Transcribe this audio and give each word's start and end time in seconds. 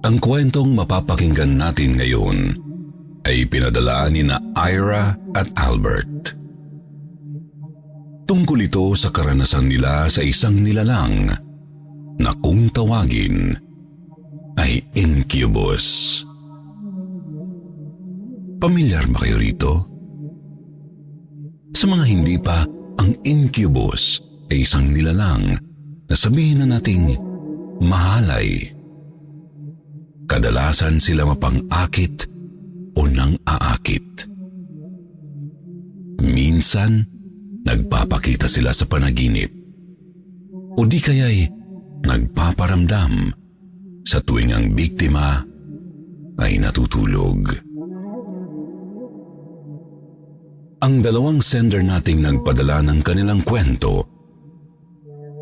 Ang 0.00 0.16
kwentong 0.16 0.72
mapapakinggan 0.72 1.60
natin 1.60 2.00
ngayon 2.00 2.38
ay 3.28 3.44
pinadala 3.44 4.08
ni 4.08 4.24
na 4.24 4.40
Ira 4.56 5.12
at 5.36 5.48
Albert. 5.60 6.32
Tungkol 8.24 8.64
ito 8.64 8.96
sa 8.96 9.12
karanasan 9.12 9.68
nila 9.68 10.08
sa 10.08 10.24
isang 10.24 10.56
nilalang 10.56 11.28
na 12.16 12.30
kung 12.40 12.72
tawagin 12.72 13.52
ay 14.56 14.80
incubus. 14.96 16.20
Pamilyar 18.56 19.04
ba 19.12 19.20
kayo 19.20 19.36
rito? 19.36 19.72
Sa 21.76 21.84
mga 21.88 22.04
hindi 22.08 22.36
pa, 22.40 22.64
ang 23.00 23.10
incubus 23.24 24.20
ay 24.48 24.64
isang 24.64 24.92
nilalang 24.92 25.56
na 26.08 26.14
sabihin 26.16 26.64
na 26.64 26.76
nating 26.76 27.16
mahalay. 27.84 28.79
Kadalasan 30.30 31.02
sila 31.02 31.26
mapang-akit 31.26 32.30
o 32.94 33.02
nang 33.10 33.34
aakit. 33.42 34.30
Minsan, 36.22 37.02
nagpapakita 37.66 38.46
sila 38.46 38.70
sa 38.70 38.86
panaginip. 38.86 39.50
O 40.78 40.86
di 40.86 41.02
kaya'y 41.02 41.50
nagpaparamdam 42.06 43.34
sa 44.06 44.22
tuwing 44.22 44.54
ang 44.54 44.70
biktima 44.70 45.42
ay 46.38 46.62
natutulog. 46.62 47.50
Ang 50.80 50.94
dalawang 51.02 51.42
sender 51.42 51.82
nating 51.82 52.22
nagpadala 52.22 52.86
ng 52.86 53.00
kanilang 53.02 53.42
kwento 53.42 54.06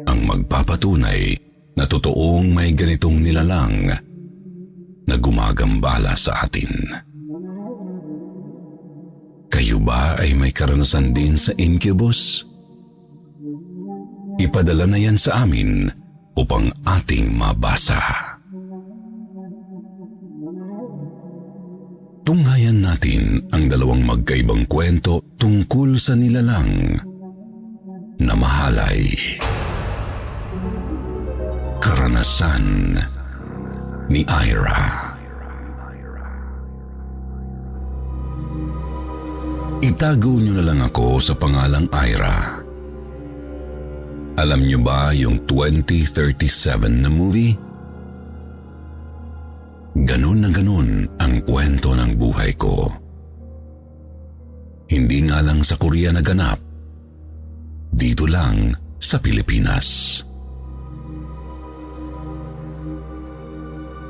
ang 0.09 0.25
magpapatunay 0.25 1.37
na 1.77 1.85
totoong 1.85 2.51
may 2.51 2.73
ganitong 2.73 3.21
nilalang 3.21 4.08
na 5.09 5.17
gumagambala 5.17 6.13
sa 6.13 6.45
atin. 6.45 6.69
Kayo 9.49 9.81
ba 9.81 10.21
ay 10.21 10.37
may 10.37 10.53
karanasan 10.53 11.17
din 11.17 11.41
sa 11.41 11.57
incubus? 11.57 12.45
Ipadala 14.37 14.85
na 14.85 15.01
yan 15.01 15.17
sa 15.17 15.43
amin 15.43 15.89
upang 16.37 16.69
ating 16.85 17.33
mabasa. 17.33 17.99
Tunghayan 22.23 22.85
natin 22.85 23.41
ang 23.57 23.73
dalawang 23.73 24.05
magkaibang 24.05 24.69
kwento 24.69 25.25
tungkol 25.41 25.97
sa 25.97 26.13
nilalang 26.13 27.01
na 28.21 28.35
mahalay. 28.37 29.17
Karanasan 31.81 32.95
ni 34.09 34.25
Ira. 34.25 34.81
Itago 39.79 40.43
niyo 40.43 40.59
na 40.59 40.65
lang 40.65 40.81
ako 40.83 41.23
sa 41.23 41.39
pangalang 41.39 41.87
Ira. 41.93 42.61
Alam 44.39 44.61
niyo 44.67 44.79
ba 44.83 45.11
yung 45.15 45.43
2037 45.47 47.03
na 47.03 47.11
movie? 47.11 47.55
Ganon 49.99 50.39
na 50.47 50.51
ganon 50.55 51.11
ang 51.19 51.43
kwento 51.43 51.91
ng 51.95 52.15
buhay 52.15 52.55
ko. 52.55 52.87
Hindi 54.89 55.27
nga 55.27 55.43
lang 55.43 55.67
sa 55.67 55.75
Korea 55.75 56.15
naganap, 56.15 56.59
dito 57.93 58.25
lang 58.31 58.73
sa 59.03 59.19
Pilipinas. 59.19 60.23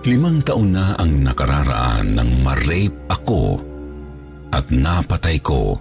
Limang 0.06 0.46
taon 0.46 0.70
na 0.72 0.94
ang 0.94 1.26
nakararaan 1.26 2.14
nang 2.14 2.30
ma-rape 2.38 3.10
ako 3.10 3.58
at 4.54 4.70
napatay 4.70 5.42
ko 5.42 5.74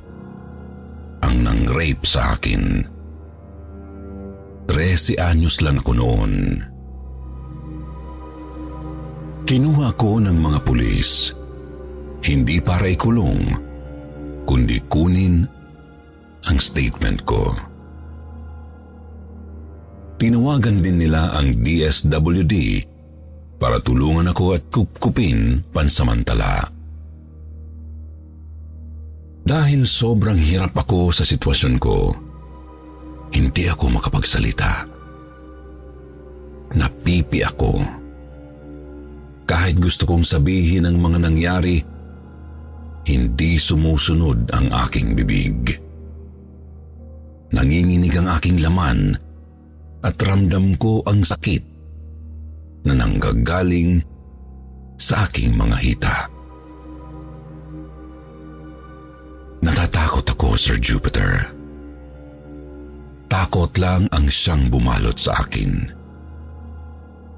ang 1.21 1.35
nang-rape 1.45 2.01
sa 2.01 2.33
akin. 2.33 2.81
Tresi 4.67 5.15
anyos 5.15 5.61
lang 5.63 5.79
ako 5.79 5.91
noon. 5.95 6.33
Kinuha 9.47 9.95
ko 9.95 10.19
ng 10.19 10.37
mga 10.43 10.59
pulis, 10.65 11.31
hindi 12.27 12.59
para 12.59 12.91
ikulong, 12.91 13.47
kundi 14.43 14.77
kunin 14.91 15.47
ang 16.51 16.57
statement 16.59 17.23
ko. 17.23 17.55
Tinawagan 20.19 20.83
din 20.83 20.99
nila 20.99 21.37
ang 21.37 21.63
DSWD 21.63 22.55
para 23.57 23.81
tulungan 23.81 24.29
ako 24.29 24.53
at 24.53 24.63
kupkupin 24.69 25.65
pansamantala. 25.73 26.69
Dahil 29.47 29.87
sobrang 29.87 30.37
hirap 30.37 30.75
ako 30.77 31.09
sa 31.09 31.23
sitwasyon 31.25 31.75
ko, 31.81 32.11
hindi 33.33 33.65
ako 33.65 33.97
makapagsalita. 33.97 34.85
Napipi 36.75 37.39
ako. 37.41 37.79
Kahit 39.47 39.79
gusto 39.79 40.03
kong 40.03 40.27
sabihin 40.27 40.83
ang 40.83 40.99
mga 40.99 41.19
nangyari, 41.23 41.79
hindi 43.07 43.55
sumusunod 43.55 44.51
ang 44.51 44.67
aking 44.83 45.15
bibig. 45.15 45.79
Nanginginig 47.55 48.11
ang 48.19 48.35
aking 48.35 48.59
laman 48.59 49.15
at 50.03 50.19
ramdam 50.19 50.75
ko 50.75 50.99
ang 51.07 51.23
sakit 51.23 51.76
na 52.87 52.95
nanggagaling 52.95 53.99
sa 54.97 55.27
aking 55.27 55.53
mga 55.53 55.77
hita. 55.77 56.17
Natatakot 59.61 60.25
ako, 60.31 60.55
Sir 60.55 60.77
Jupiter. 60.79 61.43
Takot 63.27 63.71
lang 63.77 64.07
ang 64.15 64.25
siyang 64.31 64.71
bumalot 64.71 65.17
sa 65.19 65.35
akin. 65.43 65.91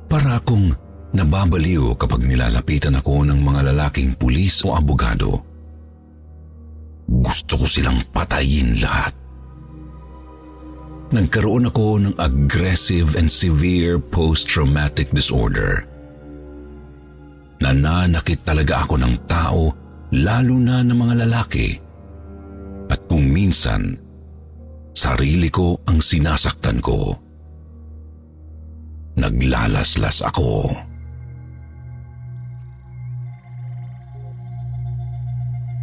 Para 0.05 0.37
akong 0.37 0.69
nababaliw 1.09 1.97
kapag 1.97 2.21
nilalapitan 2.21 3.01
ako 3.01 3.25
ng 3.25 3.39
mga 3.41 3.73
lalaking 3.73 4.13
pulis 4.13 4.61
o 4.61 4.77
abogado. 4.77 5.41
Gusto 7.09 7.57
ko 7.57 7.65
silang 7.65 7.97
patayin 8.13 8.77
lahat. 8.77 9.18
Nagkaroon 11.09 11.65
ako 11.73 11.85
ng 12.05 12.15
aggressive 12.21 13.17
and 13.17 13.25
severe 13.25 13.97
post-traumatic 13.97 15.09
disorder. 15.09 15.81
Nananakit 17.57 18.45
talaga 18.45 18.85
ako 18.85 19.01
ng 19.01 19.15
tao, 19.25 19.73
lalo 20.13 20.55
na 20.61 20.85
ng 20.85 20.93
mga 20.93 21.15
lalaki. 21.25 21.67
At 22.93 23.09
kung 23.09 23.25
minsan, 23.25 23.97
sarili 24.93 25.49
ko 25.49 25.81
ang 25.89 25.97
sinasaktan 25.97 26.77
ko. 26.77 27.17
Naglalaslas 29.17 30.21
ako. 30.29 30.69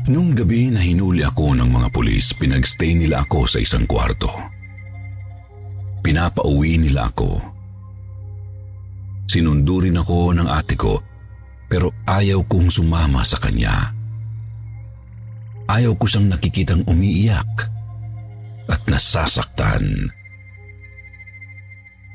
Nung 0.07 0.39
gabi 0.39 0.71
na 0.71 0.79
hinuli 0.79 1.27
ako 1.27 1.59
ng 1.59 1.67
mga 1.67 1.89
pulis, 1.91 2.31
pinagstay 2.39 2.95
nila 2.95 3.27
ako 3.27 3.43
sa 3.51 3.59
isang 3.59 3.91
kwarto. 3.91 4.56
Pinapauwi 6.07 6.79
nila 6.79 7.11
ako. 7.11 7.43
Sinundo 9.27 9.83
rin 9.83 9.99
ako 9.99 10.39
ng 10.39 10.47
ate 10.47 10.79
ko 10.79 11.03
pero 11.67 11.91
ayaw 12.07 12.47
kong 12.47 12.71
sumama 12.71 13.27
sa 13.27 13.43
kanya. 13.43 13.91
Ayaw 15.67 15.99
ko 15.99 16.07
siyang 16.07 16.31
nakikitang 16.31 16.87
umiiyak 16.87 17.67
at 18.71 18.79
nasasaktan. 18.87 20.15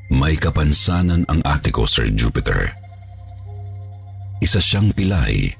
May 0.08 0.40
kapansanan 0.40 1.28
ang 1.28 1.44
ate 1.44 1.68
ko, 1.68 1.84
Sir 1.84 2.08
Jupiter. 2.16 2.72
Isa 4.40 4.56
siyang 4.56 4.88
pilay. 4.96 5.52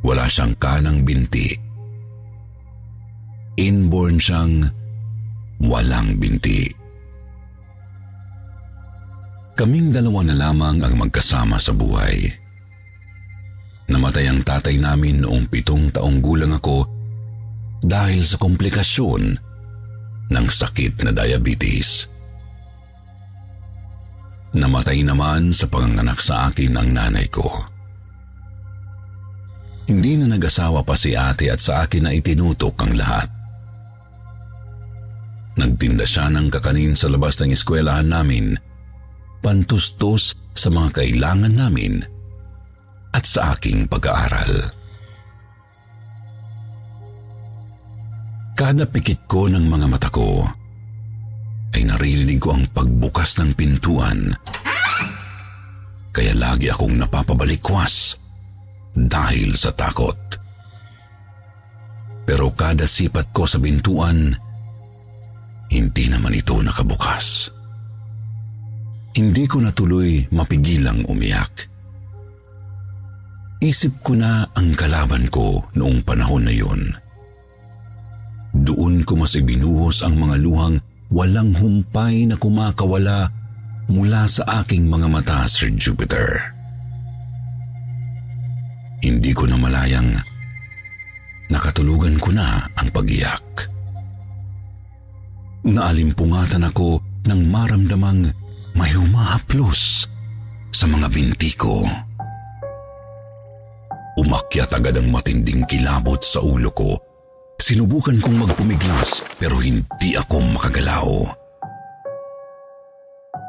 Wala 0.00 0.24
siyang 0.24 0.56
kanang 0.56 1.04
binti. 1.04 1.52
Inborn 3.60 4.16
siyang 4.16 4.64
walang 5.60 6.16
binti. 6.16 6.79
Kaming 9.60 9.92
dalawa 9.92 10.24
na 10.24 10.48
lamang 10.48 10.80
ang 10.80 10.96
magkasama 10.96 11.60
sa 11.60 11.76
buhay. 11.76 12.32
Namatay 13.92 14.32
ang 14.32 14.40
tatay 14.40 14.80
namin 14.80 15.20
noong 15.20 15.52
pitong 15.52 15.92
taong 15.92 16.24
gulang 16.24 16.56
ako 16.56 16.88
dahil 17.84 18.24
sa 18.24 18.40
komplikasyon 18.40 19.36
ng 20.32 20.46
sakit 20.48 21.04
na 21.04 21.12
diabetes. 21.12 22.08
Namatay 24.56 25.04
naman 25.04 25.52
sa 25.52 25.68
panganganak 25.68 26.24
sa 26.24 26.48
akin 26.48 26.80
ang 26.80 26.96
nanay 26.96 27.28
ko. 27.28 27.44
Hindi 29.92 30.24
na 30.24 30.40
nag-asawa 30.40 30.88
pa 30.88 30.96
si 30.96 31.12
ate 31.12 31.52
at 31.52 31.60
sa 31.60 31.84
akin 31.84 32.08
na 32.08 32.16
itinutok 32.16 32.80
ang 32.80 32.96
lahat. 32.96 33.28
Nagtinda 35.60 36.08
siya 36.08 36.32
ng 36.32 36.48
kakanin 36.48 36.96
sa 36.96 37.12
labas 37.12 37.36
ng 37.36 37.52
eskwelahan 37.52 38.08
namin, 38.08 38.69
pantustos 39.40 40.36
sa 40.52 40.68
mga 40.68 41.02
kailangan 41.02 41.54
namin 41.56 42.04
at 43.10 43.24
sa 43.26 43.56
aking 43.56 43.88
pag-aaral. 43.88 44.70
Kada 48.54 48.84
pikit 48.84 49.24
ko 49.24 49.48
ng 49.48 49.64
mga 49.66 49.86
mata 49.88 50.12
ko, 50.12 50.44
ay 51.72 51.82
naririnig 51.86 52.36
ko 52.36 52.52
ang 52.52 52.68
pagbukas 52.68 53.40
ng 53.40 53.56
pintuan. 53.56 54.36
Kaya 56.10 56.34
lagi 56.36 56.68
akong 56.68 56.98
napapabalikwas 56.98 58.18
dahil 58.92 59.56
sa 59.56 59.72
takot. 59.72 60.18
Pero 62.26 62.52
kada 62.52 62.84
sipat 62.84 63.32
ko 63.32 63.48
sa 63.48 63.56
pintuan, 63.56 64.34
hindi 65.70 66.04
naman 66.10 66.34
ito 66.34 66.58
nakabukas. 66.58 67.48
Hindi 69.10 69.44
ko 69.50 69.58
natuloy 69.58 70.22
mapigilang 70.30 71.02
umiyak. 71.10 71.66
Isip 73.60 74.00
ko 74.00 74.16
na 74.16 74.48
ang 74.56 74.72
kalaban 74.72 75.28
ko 75.28 75.68
noong 75.76 76.00
panahon 76.06 76.48
na 76.48 76.54
yun. 76.54 76.80
Doon 78.56 79.04
ko 79.04 79.20
mas 79.20 79.36
ibinuhos 79.36 80.00
ang 80.00 80.16
mga 80.16 80.36
luhang 80.40 80.76
walang 81.12 81.52
humpay 81.52 82.24
na 82.24 82.38
kumakawala 82.38 83.28
mula 83.90 84.24
sa 84.30 84.62
aking 84.62 84.86
mga 84.86 85.06
mata, 85.10 85.44
Sir 85.50 85.74
Jupiter. 85.74 86.40
Hindi 89.02 89.32
ko 89.34 89.44
na 89.50 89.58
malayang 89.58 90.14
nakatulugan 91.50 92.16
ko 92.22 92.30
na 92.30 92.62
ang 92.78 92.88
pag-iyak. 92.94 93.68
Naalimpungatan 95.66 96.64
ako 96.70 97.02
nang 97.26 97.44
maramdamang 97.44 98.30
may 98.76 98.90
humahaplos 98.94 100.06
sa 100.70 100.86
mga 100.86 101.06
binti 101.10 101.54
ko. 101.54 101.86
Umakyat 104.20 104.70
agad 104.74 105.00
ang 105.00 105.08
matinding 105.08 105.64
kilabot 105.64 106.20
sa 106.20 106.44
ulo 106.44 106.70
ko 106.74 107.10
Sinubukan 107.60 108.16
kong 108.24 108.40
magpumiglas 108.40 109.20
pero 109.36 109.60
hindi 109.60 110.16
ako 110.16 110.42
makagalaw. 110.56 111.08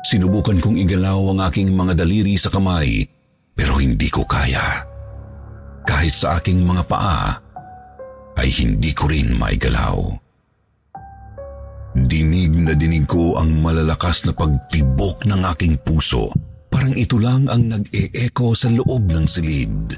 Sinubukan 0.04 0.60
kong 0.60 0.76
igalaw 0.84 1.32
ang 1.32 1.40
aking 1.48 1.72
mga 1.72 2.04
daliri 2.04 2.36
sa 2.36 2.52
kamay 2.52 3.08
pero 3.56 3.80
hindi 3.80 4.12
ko 4.12 4.28
kaya. 4.28 4.84
Kahit 5.88 6.12
sa 6.12 6.38
aking 6.38 6.60
mga 6.62 6.84
paa 6.92 7.40
ay 8.36 8.52
hindi 8.52 8.92
ko 8.92 9.08
rin 9.08 9.32
maigalaw. 9.32 10.21
Dinig 11.92 12.56
na 12.56 12.72
dinig 12.72 13.04
ko 13.04 13.36
ang 13.36 13.60
malalakas 13.60 14.24
na 14.24 14.32
pagtibok 14.32 15.28
ng 15.28 15.44
aking 15.52 15.76
puso. 15.84 16.32
Parang 16.72 16.96
ito 16.96 17.20
lang 17.20 17.52
ang 17.52 17.68
nag-e-echo 17.68 18.56
sa 18.56 18.72
loob 18.72 19.12
ng 19.12 19.28
silid. 19.28 19.92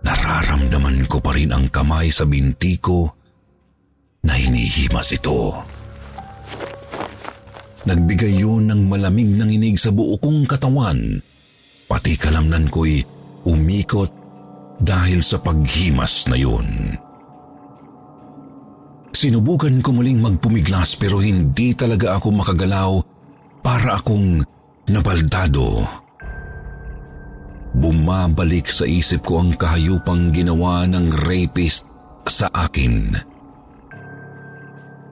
Nararamdaman 0.00 1.04
ko 1.04 1.20
pa 1.20 1.36
rin 1.36 1.52
ang 1.52 1.68
kamay 1.68 2.08
sa 2.08 2.24
binti 2.24 2.80
ko 2.80 3.12
na 4.24 4.40
hinihimas 4.40 5.12
ito. 5.12 5.52
Nagbigay 7.84 8.40
yun 8.40 8.72
ng 8.72 8.88
malamig 8.88 9.28
ng 9.36 9.52
inig 9.52 9.76
sa 9.76 9.92
buo 9.92 10.16
kong 10.16 10.48
katawan. 10.48 11.20
Pati 11.84 12.16
kalamnan 12.16 12.72
ko'y 12.72 13.04
umikot 13.44 14.12
dahil 14.80 15.20
sa 15.20 15.36
paghimas 15.40 16.24
na 16.28 16.36
yun. 16.40 16.96
Sinubukan 19.10 19.82
ko 19.82 19.90
muling 19.90 20.22
magpumiglas 20.22 20.94
pero 20.94 21.18
hindi 21.18 21.74
talaga 21.74 22.16
ako 22.16 22.28
makagalaw 22.40 22.92
para 23.60 23.98
akong 23.98 24.40
nabaldado. 24.88 25.84
Bumabalik 27.70 28.66
sa 28.66 28.86
isip 28.86 29.22
ko 29.26 29.42
ang 29.42 29.54
kahayupang 29.54 30.34
ginawa 30.34 30.86
ng 30.90 31.10
rapist 31.26 31.86
sa 32.26 32.50
akin. 32.50 33.14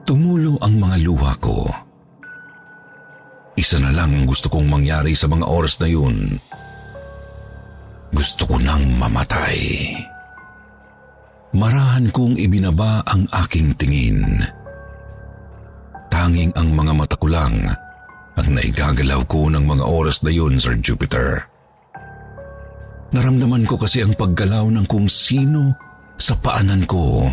Tumulo 0.03 0.59
ang 0.59 0.75
mga 0.79 0.97
luha 1.05 1.33
ko. 1.39 1.69
Isa 3.55 3.77
na 3.77 3.91
lang 3.91 4.15
ang 4.15 4.25
gusto 4.25 4.47
kong 4.47 4.67
mangyari 4.67 5.13
sa 5.13 5.27
mga 5.27 5.45
oras 5.45 5.77
na 5.83 5.87
yun. 5.91 6.39
Gusto 8.09 8.47
ko 8.49 8.55
nang 8.57 8.89
mamatay. 8.97 9.93
Marahan 11.49 12.13
kong 12.13 12.37
ibinaba 12.37 13.01
ang 13.09 13.25
aking 13.33 13.73
tingin. 13.73 14.45
Tanging 16.09 16.53
ang 16.53 16.69
mga 16.73 16.93
mata 16.93 17.17
ko 17.17 17.27
lang 17.29 17.69
ang 18.39 18.55
naigagalaw 18.55 19.27
ko 19.27 19.51
ng 19.51 19.67
mga 19.67 19.83
oras 19.83 20.23
na 20.23 20.31
yun, 20.31 20.55
Sir 20.55 20.79
Jupiter. 20.79 21.43
Naramdaman 23.11 23.67
ko 23.67 23.75
kasi 23.75 23.99
ang 23.99 24.15
paggalaw 24.15 24.69
ng 24.69 24.85
kung 24.87 25.11
sino 25.11 25.75
sa 26.15 26.37
paanan 26.39 26.87
ko. 26.87 27.27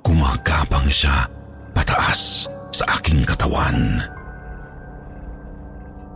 Kumakapang 0.00 0.88
siya 0.88 1.26
pataas 1.76 2.46
sa 2.72 2.84
aking 2.96 3.26
katawan. 3.26 4.00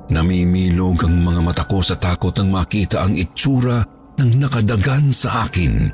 Namimilog 0.08 1.04
ang 1.04 1.20
mga 1.20 1.40
mata 1.44 1.64
ko 1.68 1.84
sa 1.84 1.99
takot 1.99 2.32
nang 2.40 2.49
makita 2.54 3.04
ang 3.04 3.12
itsura 3.12 3.84
ng 4.18 4.30
nakadagan 4.42 5.14
sa 5.14 5.46
akin. 5.46 5.88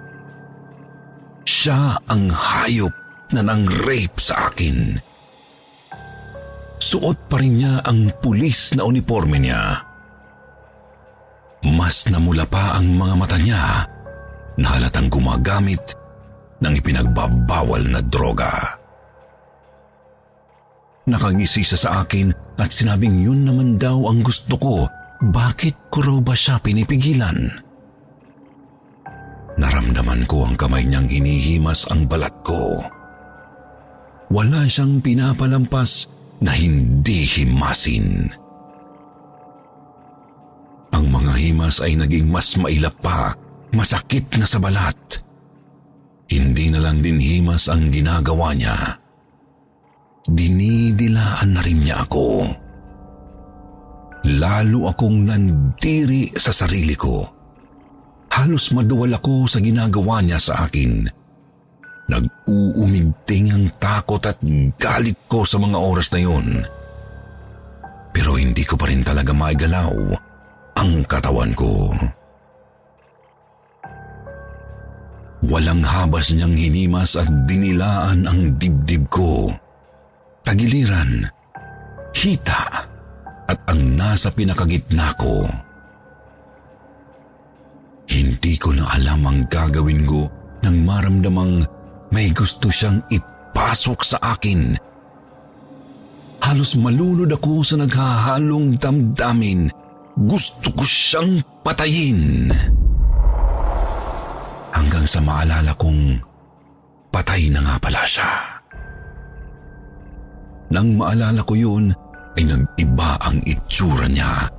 Siya 1.45 2.01
ang 2.09 2.33
hayop 2.33 2.93
na 3.37 3.45
nang-rape 3.45 4.17
sa 4.17 4.49
akin. 4.49 4.97
Suot 6.81 7.29
pa 7.29 7.37
rin 7.41 7.61
niya 7.61 7.85
ang 7.85 8.13
pulis 8.21 8.77
na 8.77 8.85
uniforme 8.85 9.41
niya. 9.41 9.81
Mas 11.65 12.05
namula 12.13 12.45
pa 12.45 12.77
ang 12.77 12.93
mga 12.97 13.15
mata 13.17 13.39
niya 13.41 13.65
na 14.61 14.67
halatang 14.77 15.09
gumagamit 15.09 15.81
ng 16.61 16.73
ipinagbabawal 16.77 17.89
na 17.89 18.01
droga. 18.05 18.53
Nakangisi 21.05 21.61
siya 21.65 21.79
sa 21.81 21.91
akin 22.05 22.33
at 22.57 22.73
sinabing 22.73 23.21
yun 23.21 23.45
naman 23.45 23.77
daw 23.77 24.09
ang 24.09 24.25
gusto 24.25 24.57
ko. 24.57 24.75
Bakit 25.25 25.89
ko 25.93 25.99
raw 26.05 26.19
ba 26.21 26.37
siya 26.37 26.61
pinipigilan? 26.61 27.64
Naramdaman 29.55 30.27
ko 30.27 30.51
ang 30.51 30.59
kamay 30.59 30.83
niyang 30.83 31.07
hinihimas 31.07 31.87
ang 31.91 32.11
balat 32.11 32.35
ko. 32.43 32.83
Wala 34.35 34.67
siyang 34.67 34.99
pinapalampas 34.99 36.11
na 36.43 36.51
hindi 36.51 37.23
himasin. 37.23 38.35
Ang 40.95 41.07
mga 41.11 41.33
himas 41.39 41.79
ay 41.83 41.95
naging 41.99 42.31
mas 42.31 42.55
mailap 42.59 42.99
pa, 42.99 43.35
masakit 43.71 44.27
na 44.39 44.47
sa 44.47 44.59
balat. 44.59 44.99
Hindi 46.31 46.71
na 46.75 46.83
lang 46.83 46.99
din 46.99 47.19
himas 47.19 47.71
ang 47.71 47.91
ginagawa 47.95 48.55
niya. 48.55 48.75
Dinidilaan 50.25 51.51
na 51.55 51.61
rin 51.63 51.85
niya 51.85 52.03
ako. 52.03 52.49
Lalo 54.41 54.89
akong 54.89 55.29
nandiri 55.29 56.33
sa 56.33 56.49
sarili 56.49 56.97
ko. 56.97 57.34
Halos 58.35 58.75
maduwal 58.75 59.15
ako 59.15 59.47
sa 59.47 59.63
ginagawa 59.63 60.19
niya 60.19 60.43
sa 60.43 60.67
akin. 60.67 61.07
Nag-uumigting 62.11 63.55
ang 63.55 63.71
takot 63.79 64.19
at 64.27 64.43
galit 64.75 65.15
ko 65.31 65.47
sa 65.47 65.63
mga 65.63 65.79
oras 65.79 66.11
na 66.11 66.19
yun. 66.19 66.67
Pero 68.11 68.35
hindi 68.35 68.67
ko 68.67 68.75
pa 68.75 68.91
rin 68.91 69.07
talaga 69.07 69.31
maigalaw 69.31 69.95
ang 70.75 71.07
katawan 71.07 71.55
ko. 71.55 71.95
Walang 75.47 75.87
habas 75.87 76.35
niyang 76.35 76.59
hinimas 76.59 77.15
at 77.15 77.31
dinilaan 77.47 78.27
ang 78.27 78.59
dibdib 78.59 79.07
ko. 79.15 79.53
Tagiliran, 80.43 81.23
hita, 82.17 82.63
at 83.47 83.59
ang 83.71 83.95
nasa 83.95 84.33
pinakagitna 84.35 85.15
ko. 85.15 85.47
Hindi 88.35 88.59
ko 88.59 88.75
na 88.75 88.91
alam 88.99 89.23
ang 89.31 89.47
gagawin 89.47 90.03
ko 90.03 90.27
nang 90.67 90.83
maramdamang 90.83 91.63
may 92.11 92.35
gusto 92.35 92.67
siyang 92.67 92.99
ipasok 93.07 94.01
sa 94.03 94.19
akin. 94.35 94.75
Halos 96.43 96.75
malunod 96.75 97.31
ako 97.31 97.63
sa 97.63 97.79
naghahalong 97.79 98.75
damdamin. 98.83 99.71
Gusto 100.19 100.67
ko 100.75 100.83
siyang 100.83 101.47
patayin. 101.63 102.51
Hanggang 104.75 105.07
sa 105.07 105.23
maalala 105.23 105.71
kong 105.79 106.19
patay 107.15 107.47
na 107.55 107.63
nga 107.63 107.79
pala 107.79 108.03
siya. 108.03 108.31
Nang 110.75 110.99
maalala 110.99 111.39
ko 111.47 111.55
yun, 111.55 111.95
ay 112.35 112.43
nag-iba 112.51 113.15
ang 113.23 113.39
itsura 113.47 114.11
niya. 114.11 114.51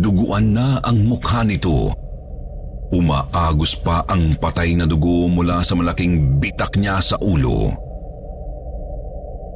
Duguan 0.00 0.56
na 0.56 0.80
ang 0.80 1.04
mukha 1.04 1.44
nito 1.44 1.99
Umaagos 2.90 3.78
pa 3.78 4.02
ang 4.10 4.34
patay 4.34 4.74
na 4.74 4.82
dugo 4.82 5.30
mula 5.30 5.62
sa 5.62 5.78
malaking 5.78 6.42
bitak 6.42 6.74
niya 6.74 6.98
sa 6.98 7.14
ulo. 7.22 7.70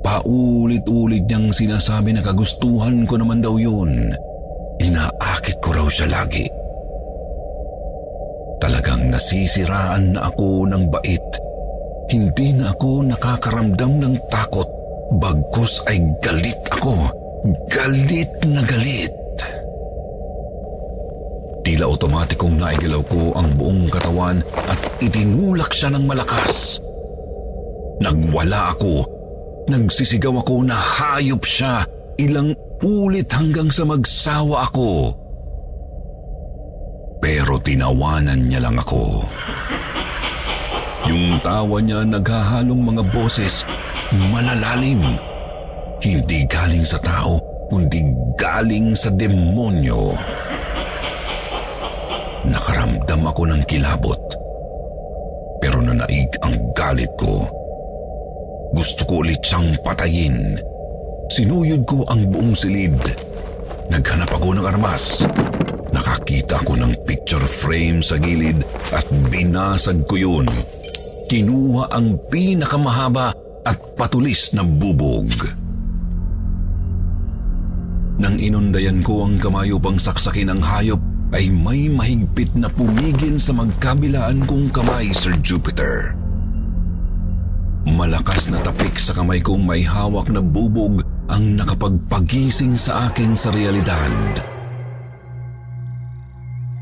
Paulit-ulit 0.07 1.27
niyang 1.27 1.51
sinasabi 1.51 2.15
na 2.15 2.23
kagustuhan 2.23 3.03
ko 3.09 3.19
naman 3.19 3.43
daw 3.43 3.59
yun. 3.59 4.15
Inaakit 4.79 5.59
ko 5.59 5.75
raw 5.75 5.89
siya 5.91 6.13
lagi. 6.13 6.47
Talagang 8.63 9.11
nasisiraan 9.11 10.15
na 10.15 10.31
ako 10.31 10.71
ng 10.71 10.85
bait. 10.93 11.29
Hindi 12.15 12.55
na 12.55 12.71
ako 12.71 13.03
nakakaramdam 13.11 13.93
ng 13.99 14.15
takot. 14.31 14.69
Bagkus 15.19 15.83
ay 15.91 15.99
galit 16.23 16.61
ako. 16.71 17.11
Galit 17.67 18.31
na 18.47 18.63
galit. 18.63 19.24
Tila 21.65 21.89
otomatikong 21.89 22.61
naigalaw 22.61 23.01
ko 23.09 23.33
ang 23.33 23.49
buong 23.57 23.89
katawan 23.89 24.45
at 24.69 24.81
itinulak 25.01 25.73
siya 25.73 25.97
ng 25.97 26.05
malakas. 26.05 26.77
Nagwala 28.05 28.77
ako. 28.77 29.09
Nagsisigaw 29.73 30.45
ako 30.45 30.61
na 30.69 30.77
hayop 30.77 31.41
siya. 31.41 31.89
Ilang 32.21 32.53
ulit 32.85 33.33
hanggang 33.33 33.73
sa 33.73 33.89
magsawa 33.89 34.69
ako. 34.69 35.17
Pero 37.25 37.57
tinawanan 37.65 38.45
niya 38.45 38.61
lang 38.61 38.77
ako. 38.77 39.25
Yung 41.09 41.41
tawa 41.41 41.81
niya 41.81 42.05
naghahalong 42.05 42.93
mga 42.93 43.03
boses 43.09 43.65
malalalim. 44.29 45.01
Hindi 46.05 46.45
galing 46.45 46.85
sa 46.85 47.01
tao, 47.01 47.41
kundi 47.73 48.05
galing 48.37 48.93
sa 48.93 49.09
demonyo. 49.09 50.13
Nakaramdam 52.45 53.23
ako 53.25 53.43
ng 53.49 53.63
kilabot. 53.65 54.21
Pero 55.65 55.81
nanaig 55.81 56.29
ang 56.45 56.57
galit 56.77 57.09
ko. 57.17 57.49
Gusto 58.77 59.03
ko 59.09 59.25
ulit 59.25 59.41
siyang 59.41 59.73
patayin. 59.81 60.61
Sinuyod 61.33 61.89
ko 61.89 62.05
ang 62.05 62.29
buong 62.29 62.53
silid. 62.53 63.01
Naghanap 63.89 64.29
ako 64.29 64.61
ng 64.61 64.67
armas. 64.67 65.25
Nakakita 65.95 66.61
ko 66.67 66.75
ng 66.77 66.93
picture 67.07 67.47
frame 67.47 68.03
sa 68.03 68.19
gilid 68.19 68.61
at 68.93 69.07
binasag 69.31 70.05
ko 70.05 70.19
yun. 70.19 70.47
Kinuha 71.31 71.89
ang 71.89 72.19
pinakamahaba 72.29 73.33
at 73.65 73.79
patulis 73.97 74.53
na 74.53 74.67
bubog. 74.67 75.31
Nang 78.21 78.37
inundayan 78.37 79.01
ko 79.01 79.25
ang 79.27 79.41
kamayo 79.41 79.81
pang 79.81 79.97
saksakin 79.97 80.53
ng 80.53 80.61
hayop, 80.61 81.01
ay 81.33 81.49
may 81.49 81.89
mahigpit 81.89 82.53
na 82.59 82.69
pumigil 82.69 83.41
sa 83.41 83.57
magkabilaan 83.57 84.45
kong 84.45 84.69
kamay, 84.75 85.15
Sir 85.17 85.33
Jupiter. 85.41 86.13
Malakas 87.85 88.49
na 88.49 88.61
tapik 88.65 88.97
sa 88.97 89.13
kamay 89.13 89.45
kong 89.45 89.65
may 89.65 89.85
hawak 89.85 90.29
na 90.33 90.41
bubog 90.41 91.05
ang 91.29 91.57
nakapagpagising 91.57 92.77
sa 92.77 93.09
akin 93.09 93.37
sa 93.37 93.53
realidad. 93.53 94.13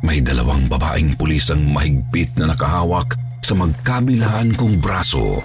May 0.02 0.18
dalawang 0.18 0.66
babaeng 0.66 1.14
pulis 1.14 1.50
ang 1.50 1.62
mahigpit 1.70 2.34
na 2.38 2.50
nakahawak 2.50 3.14
sa 3.42 3.54
magkabilaan 3.54 4.54
kong 4.58 4.82
braso. 4.82 5.42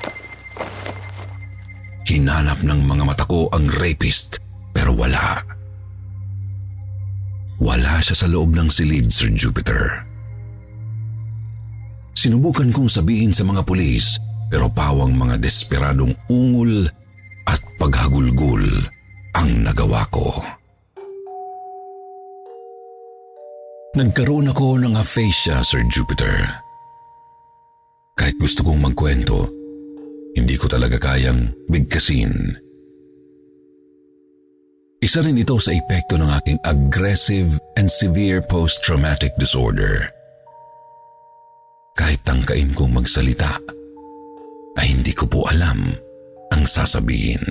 Hinanap 2.05 2.65
ng 2.65 2.81
mga 2.85 3.03
mata 3.05 3.25
ko 3.25 3.49
ang 3.53 3.69
rapist 3.69 4.41
pero 4.73 4.93
wala. 4.93 5.41
Wala. 5.41 5.56
Wala 7.57 7.97
siya 7.97 8.13
sa 8.13 8.27
loob 8.29 8.53
ng 8.53 8.69
silid, 8.69 9.09
Sir 9.09 9.33
Jupiter. 9.33 10.05
Sinubukan 12.13 12.69
kong 12.73 12.89
sabihin 12.89 13.33
sa 13.33 13.45
mga 13.45 13.65
pulis 13.65 14.17
pero 14.49 14.69
pawang 14.69 15.13
mga 15.13 15.41
desperadong 15.41 16.13
ungol 16.29 16.85
at 17.45 17.61
paghagulgul 17.77 18.65
ang 19.37 19.49
nagawa 19.61 20.05
ko. 20.09 20.33
Nagkaroon 23.97 24.53
ako 24.53 24.77
ng 24.77 24.93
aphasia, 24.93 25.65
Sir 25.65 25.81
Jupiter. 25.89 26.45
Kahit 28.13 28.37
gusto 28.37 28.61
kong 28.61 28.81
magkwento, 28.81 29.49
hindi 30.37 30.53
ko 30.53 30.69
talaga 30.69 31.01
kayang 31.01 31.49
bigkasin 31.65 32.66
isa 34.97 35.21
rin 35.21 35.37
ito 35.37 35.57
sa 35.61 35.69
epekto 35.73 36.17
ng 36.17 36.29
aking 36.41 36.59
aggressive 36.65 37.53
and 37.77 37.85
severe 37.85 38.41
post-traumatic 38.41 39.29
disorder. 39.37 40.09
Kahit 41.93 42.21
tangkain 42.25 42.73
kong 42.73 42.97
magsalita, 42.97 43.61
ay 44.77 44.93
hindi 44.93 45.13
ko 45.13 45.25
po 45.29 45.45
alam 45.49 45.93
ang 46.53 46.63
sasabihin. 46.65 47.41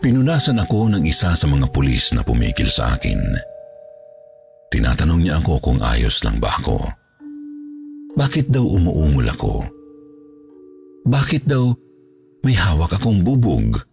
Pinunasan 0.00 0.60
ako 0.60 0.96
ng 0.96 1.04
isa 1.04 1.36
sa 1.36 1.46
mga 1.48 1.68
pulis 1.68 2.16
na 2.16 2.24
pumikil 2.24 2.68
sa 2.68 2.96
akin. 2.96 3.20
Tinatanong 4.72 5.20
niya 5.20 5.36
ako 5.44 5.60
kung 5.60 5.78
ayos 5.84 6.24
lang 6.24 6.40
ba 6.40 6.56
ako. 6.56 6.80
Bakit 8.16 8.48
daw 8.48 8.64
umuungol 8.64 9.28
ako? 9.28 9.54
Bakit 11.04 11.44
daw 11.44 11.68
may 12.40 12.56
hawak 12.56 12.96
akong 12.96 13.20
bubog? 13.20 13.84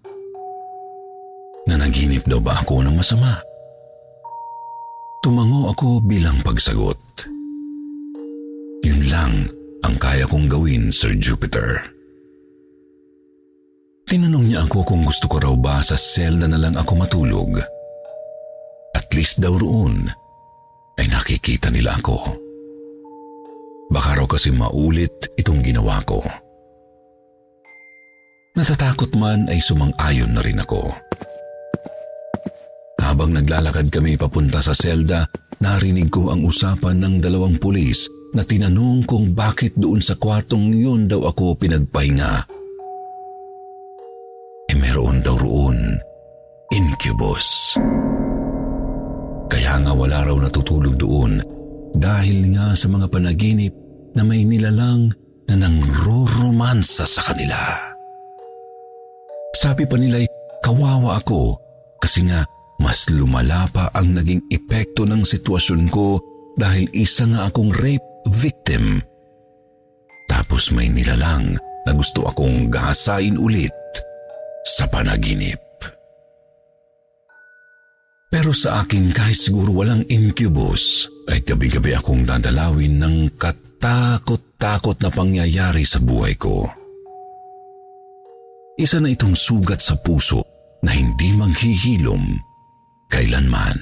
Na 1.68 1.76
naginip 1.76 2.24
daw 2.26 2.40
ba 2.40 2.64
ako 2.64 2.82
ng 2.88 2.96
masama. 2.96 3.38
Tumango 5.20 5.68
ako 5.70 6.00
bilang 6.08 6.40
pagsagot. 6.40 6.98
Yun 8.88 9.02
lang 9.12 9.52
ang 9.84 9.96
kaya 10.00 10.24
kong 10.24 10.48
gawin, 10.48 10.88
Sir 10.90 11.14
Jupiter. 11.20 11.84
Tinanong 14.08 14.48
niya 14.48 14.64
ako 14.64 14.88
kung 14.88 15.04
gusto 15.04 15.28
ko 15.28 15.36
raw 15.44 15.52
ba 15.60 15.84
sa 15.84 16.00
selda 16.00 16.48
na 16.48 16.56
lang 16.56 16.80
ako 16.80 16.92
matulog. 16.96 17.60
At 18.96 19.12
least 19.12 19.44
daw 19.44 19.52
roon 19.52 20.08
ay 20.96 21.12
nakikita 21.12 21.68
nila 21.68 22.00
ako. 22.00 22.16
Baka 23.92 24.24
raw 24.24 24.28
kasi 24.28 24.56
maulit 24.56 25.12
itong 25.36 25.60
ginawa 25.60 26.00
ko. 26.08 26.24
Natatakot 28.56 29.12
man 29.20 29.52
ay 29.52 29.60
sumang-ayon 29.60 30.32
na 30.34 30.42
rin 30.42 30.64
ako. 30.64 30.90
Habang 33.08 33.40
naglalakad 33.40 33.88
kami 33.88 34.20
papunta 34.20 34.60
sa 34.60 34.76
selda, 34.76 35.24
narinig 35.64 36.12
ko 36.12 36.28
ang 36.28 36.44
usapan 36.44 37.00
ng 37.00 37.24
dalawang 37.24 37.56
pulis 37.56 38.04
na 38.36 38.44
tinanong 38.44 39.08
kung 39.08 39.32
bakit 39.32 39.72
doon 39.80 40.04
sa 40.04 40.20
kwartong 40.20 40.76
yun 40.76 41.08
daw 41.08 41.24
ako 41.32 41.56
pinagpahinga. 41.56 42.44
E 44.68 44.76
meron 44.76 45.24
daw 45.24 45.40
roon, 45.40 45.96
incubus. 46.76 47.80
Kaya 49.48 49.80
nga 49.80 49.96
wala 49.96 50.28
raw 50.28 50.36
natutulog 50.36 51.00
doon 51.00 51.40
dahil 51.96 52.52
nga 52.52 52.76
sa 52.76 52.92
mga 52.92 53.08
panaginip 53.08 53.72
na 54.20 54.28
may 54.28 54.44
nilalang 54.44 55.16
na 55.48 55.56
nangroromansa 55.56 57.08
sa 57.08 57.24
kanila. 57.24 57.56
Sabi 59.56 59.88
pa 59.88 59.96
nila'y 59.96 60.28
kawawa 60.60 61.24
ako 61.24 61.56
kasi 62.04 62.28
nga 62.28 62.44
mas 62.78 63.10
lumala 63.10 63.66
pa 63.74 63.90
ang 63.94 64.14
naging 64.14 64.46
epekto 64.54 65.06
ng 65.06 65.26
sitwasyon 65.26 65.90
ko 65.90 66.22
dahil 66.58 66.90
isa 66.94 67.26
nga 67.30 67.50
akong 67.50 67.74
rape 67.74 68.06
victim. 68.30 69.02
Tapos 70.30 70.70
may 70.74 70.90
nilalang 70.90 71.58
na 71.88 71.92
gusto 71.96 72.26
akong 72.28 72.70
gahasain 72.70 73.40
ulit 73.40 73.74
sa 74.78 74.86
panaginip. 74.90 75.62
Pero 78.28 78.52
sa 78.52 78.84
akin 78.84 79.16
kahit 79.16 79.40
siguro 79.40 79.72
walang 79.72 80.04
incubus, 80.12 81.08
ay 81.32 81.40
gabi-gabi 81.48 81.96
akong 81.96 82.28
dadalawin 82.28 83.00
ng 83.00 83.40
katakot-takot 83.40 85.00
na 85.00 85.08
pangyayari 85.08 85.88
sa 85.88 86.04
buhay 86.04 86.36
ko. 86.36 86.68
Isa 88.78 89.00
na 89.00 89.10
itong 89.10 89.34
sugat 89.34 89.80
sa 89.80 89.96
puso 89.96 90.44
na 90.84 90.92
hindi 90.92 91.34
maghihilom 91.34 92.47
kailanman. 93.08 93.80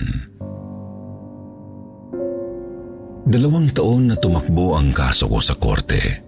Dalawang 3.25 3.73
taon 3.73 4.13
na 4.13 4.15
tumakbo 4.21 4.77
ang 4.77 4.93
kaso 4.93 5.25
ko 5.25 5.41
sa 5.41 5.57
korte. 5.57 6.21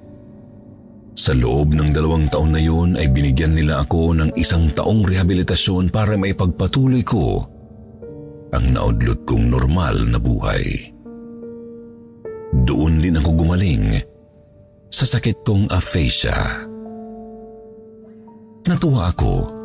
Sa 1.17 1.33
loob 1.33 1.73
ng 1.73 1.93
dalawang 1.93 2.29
taon 2.29 2.57
na 2.57 2.61
yun 2.61 2.97
ay 2.97 3.09
binigyan 3.09 3.53
nila 3.53 3.85
ako 3.85 4.17
ng 4.17 4.29
isang 4.37 4.69
taong 4.73 5.05
rehabilitasyon 5.05 5.93
para 5.93 6.17
maipagpatuloy 6.17 7.01
ko 7.05 7.45
ang 8.53 8.65
naudlot 8.73 9.25
kong 9.29 9.45
normal 9.49 9.97
na 10.09 10.17
buhay. 10.17 10.93
Doon 12.65 12.97
din 12.97 13.17
ako 13.17 13.29
gumaling 13.45 13.97
sa 14.89 15.05
sakit 15.05 15.45
kong 15.45 15.69
aphasia. 15.69 16.65
Natuwa 18.65 19.13
ako 19.13 19.56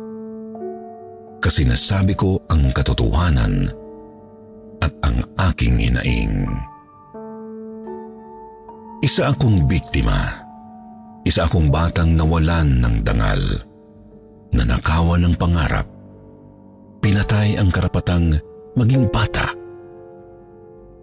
kasi 1.43 1.67
nasabi 1.67 2.15
ko 2.15 2.39
ang 2.47 2.71
katotohanan 2.71 3.67
at 4.79 4.93
ang 5.03 5.19
aking 5.51 5.75
hinaing. 5.91 6.47
Isa 9.03 9.35
akong 9.35 9.67
biktima 9.67 10.43
isa 11.23 11.47
akong 11.47 11.71
batang 11.71 12.19
nawalan 12.19 12.83
ng 12.83 12.95
dangal, 12.99 13.39
nanakawan 14.51 15.23
ng 15.23 15.35
pangarap, 15.39 15.87
pinatay 16.99 17.55
ang 17.55 17.71
karapatang 17.71 18.35
maging 18.75 19.07
bata. 19.07 19.47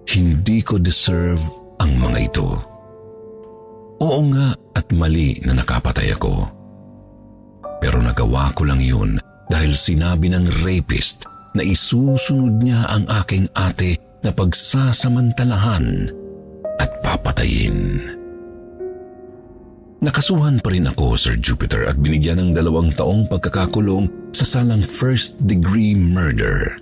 Hindi 0.05 0.61
ko 0.61 0.77
deserve 0.77 1.41
ang 1.81 1.97
mga 1.97 2.19
ito. 2.21 2.49
Oo 4.01 4.21
nga 4.29 4.53
at 4.77 4.93
mali 4.93 5.41
na 5.41 5.57
nakapatay 5.57 6.13
ako. 6.13 6.45
Pero 7.81 8.05
nagawa 8.05 8.53
ko 8.53 8.69
lang 8.69 8.81
yun 8.85 9.17
dahil 9.51 9.75
sinabi 9.75 10.31
ng 10.31 10.47
rapist 10.63 11.27
na 11.59 11.67
isusunod 11.67 12.63
niya 12.63 12.87
ang 12.87 13.05
aking 13.11 13.51
ate 13.59 13.99
na 14.23 14.31
pagsasamantalahan 14.31 16.15
at 16.79 16.91
papatayin. 17.03 17.99
Nakasuhan 20.01 20.65
pa 20.65 20.73
rin 20.73 20.89
ako, 20.89 21.13
Sir 21.19 21.37
Jupiter, 21.37 21.85
at 21.85 22.01
binigyan 22.01 22.41
ng 22.41 22.51
dalawang 22.57 22.89
taong 22.97 23.29
pagkakakulong 23.29 24.33
sa 24.33 24.49
salang 24.49 24.81
first-degree 24.81 25.93
murder. 25.93 26.81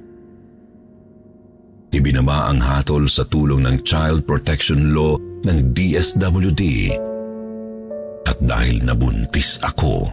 Ibinaba 1.91 2.53
ang 2.53 2.63
hatol 2.63 3.11
sa 3.11 3.27
tulong 3.27 3.67
ng 3.67 3.83
Child 3.83 4.23
Protection 4.23 4.95
Law 4.95 5.19
ng 5.19 5.73
DSWD 5.75 6.95
at 8.29 8.39
dahil 8.45 8.85
nabuntis 8.87 9.59
ako 9.67 10.07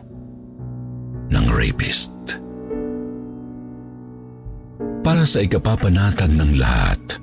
ng 1.29 1.45
rapist. 1.51 2.14
Para 5.05 5.21
sa 5.21 5.38
ikapapanatag 5.38 6.33
ng 6.33 6.57
lahat, 6.57 7.21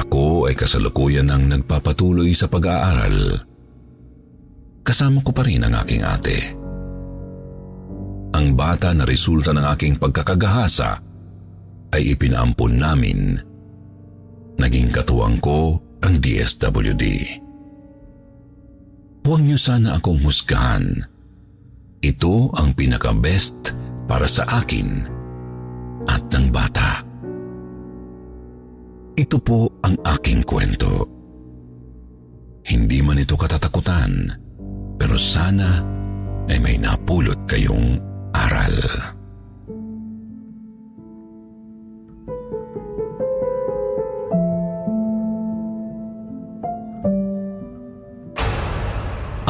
ako 0.00 0.48
ay 0.48 0.56
kasalukuyan 0.56 1.28
ng 1.28 1.60
nagpapatuloy 1.60 2.32
sa 2.32 2.48
pag-aaral 2.48 3.44
kasama 4.80 5.20
ko 5.20 5.30
pa 5.30 5.44
rin 5.44 5.60
ang 5.60 5.76
aking 5.76 6.00
ate. 6.00 6.56
Ang 8.32 8.56
bata 8.56 8.96
na 8.96 9.04
resulta 9.04 9.52
ng 9.52 9.66
aking 9.76 10.00
pagkakagahasa 10.00 10.90
ay 11.92 12.16
ipinaampon 12.16 12.74
namin. 12.80 13.36
Naging 14.56 14.88
katuwang 14.88 15.36
ko 15.38 15.76
ang 16.00 16.16
DSWD. 16.18 17.04
Huwag 19.20 19.40
niyo 19.44 19.60
sana 19.60 20.00
akong 20.00 20.24
husgahan. 20.24 21.04
Ito 22.00 22.56
ang 22.56 22.72
pinaka-best 22.72 23.76
para 24.08 24.24
sa 24.24 24.48
akin 24.64 25.19
at 26.10 26.26
ng 26.34 26.50
bata. 26.50 27.06
Ito 29.14 29.36
po 29.38 29.70
ang 29.86 29.94
aking 30.02 30.42
kwento. 30.42 31.06
Hindi 32.66 32.98
man 33.00 33.22
ito 33.22 33.38
katatakutan 33.38 34.34
pero 34.98 35.14
sana 35.14 35.80
ay 36.50 36.58
may 36.58 36.76
napulot 36.76 37.38
kayong 37.46 37.96
aral. 38.34 38.76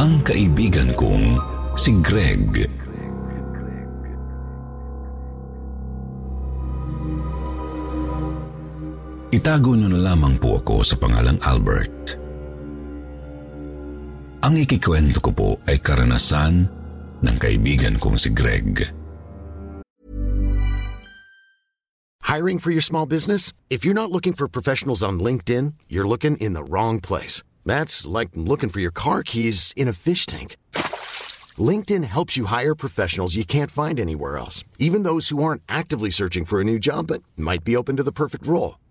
Ang 0.01 0.25
kaibigan 0.25 0.89
kong 0.97 1.37
si 1.77 1.93
Greg. 2.01 2.80
Itago 9.41 9.73
na 9.73 9.89
lamang 9.89 10.37
po 10.37 10.61
ako 10.61 10.85
sa 10.85 10.93
pangalang 11.01 11.41
Albert. 11.41 12.13
Ang 14.45 14.53
ikikwento 14.53 15.17
ko 15.17 15.31
po 15.33 15.49
ay 15.65 15.81
karanasan 15.81 16.69
ng 17.25 17.35
kaibigan 17.41 17.97
kong 17.97 18.21
si 18.21 18.29
Greg. 18.29 18.85
Hiring 22.21 22.61
for 22.61 22.69
your 22.69 22.85
small 22.85 23.09
business? 23.09 23.49
If 23.65 23.81
you're 23.81 23.97
not 23.97 24.13
looking 24.13 24.37
for 24.37 24.45
professionals 24.45 25.01
on 25.01 25.17
LinkedIn, 25.17 25.89
you're 25.89 26.05
looking 26.05 26.37
in 26.37 26.53
the 26.53 26.61
wrong 26.61 27.01
place. 27.01 27.41
That's 27.65 28.05
like 28.05 28.37
looking 28.37 28.69
for 28.69 28.77
your 28.77 28.93
car 28.93 29.25
keys 29.25 29.73
in 29.73 29.89
a 29.89 29.97
fish 29.97 30.29
tank. 30.29 30.53
LinkedIn 31.57 32.05
helps 32.05 32.37
you 32.37 32.45
hire 32.45 32.77
professionals 32.77 33.33
you 33.33 33.41
can't 33.41 33.73
find 33.73 33.97
anywhere 33.97 34.37
else, 34.37 34.61
even 34.77 35.01
those 35.01 35.33
who 35.33 35.41
aren't 35.41 35.65
actively 35.65 36.13
searching 36.13 36.45
for 36.45 36.61
a 36.61 36.67
new 36.69 36.77
job 36.77 37.09
but 37.09 37.25
might 37.33 37.65
be 37.65 37.73
open 37.73 37.97
to 37.97 38.05
the 38.05 38.13
perfect 38.13 38.45
role. 38.45 38.77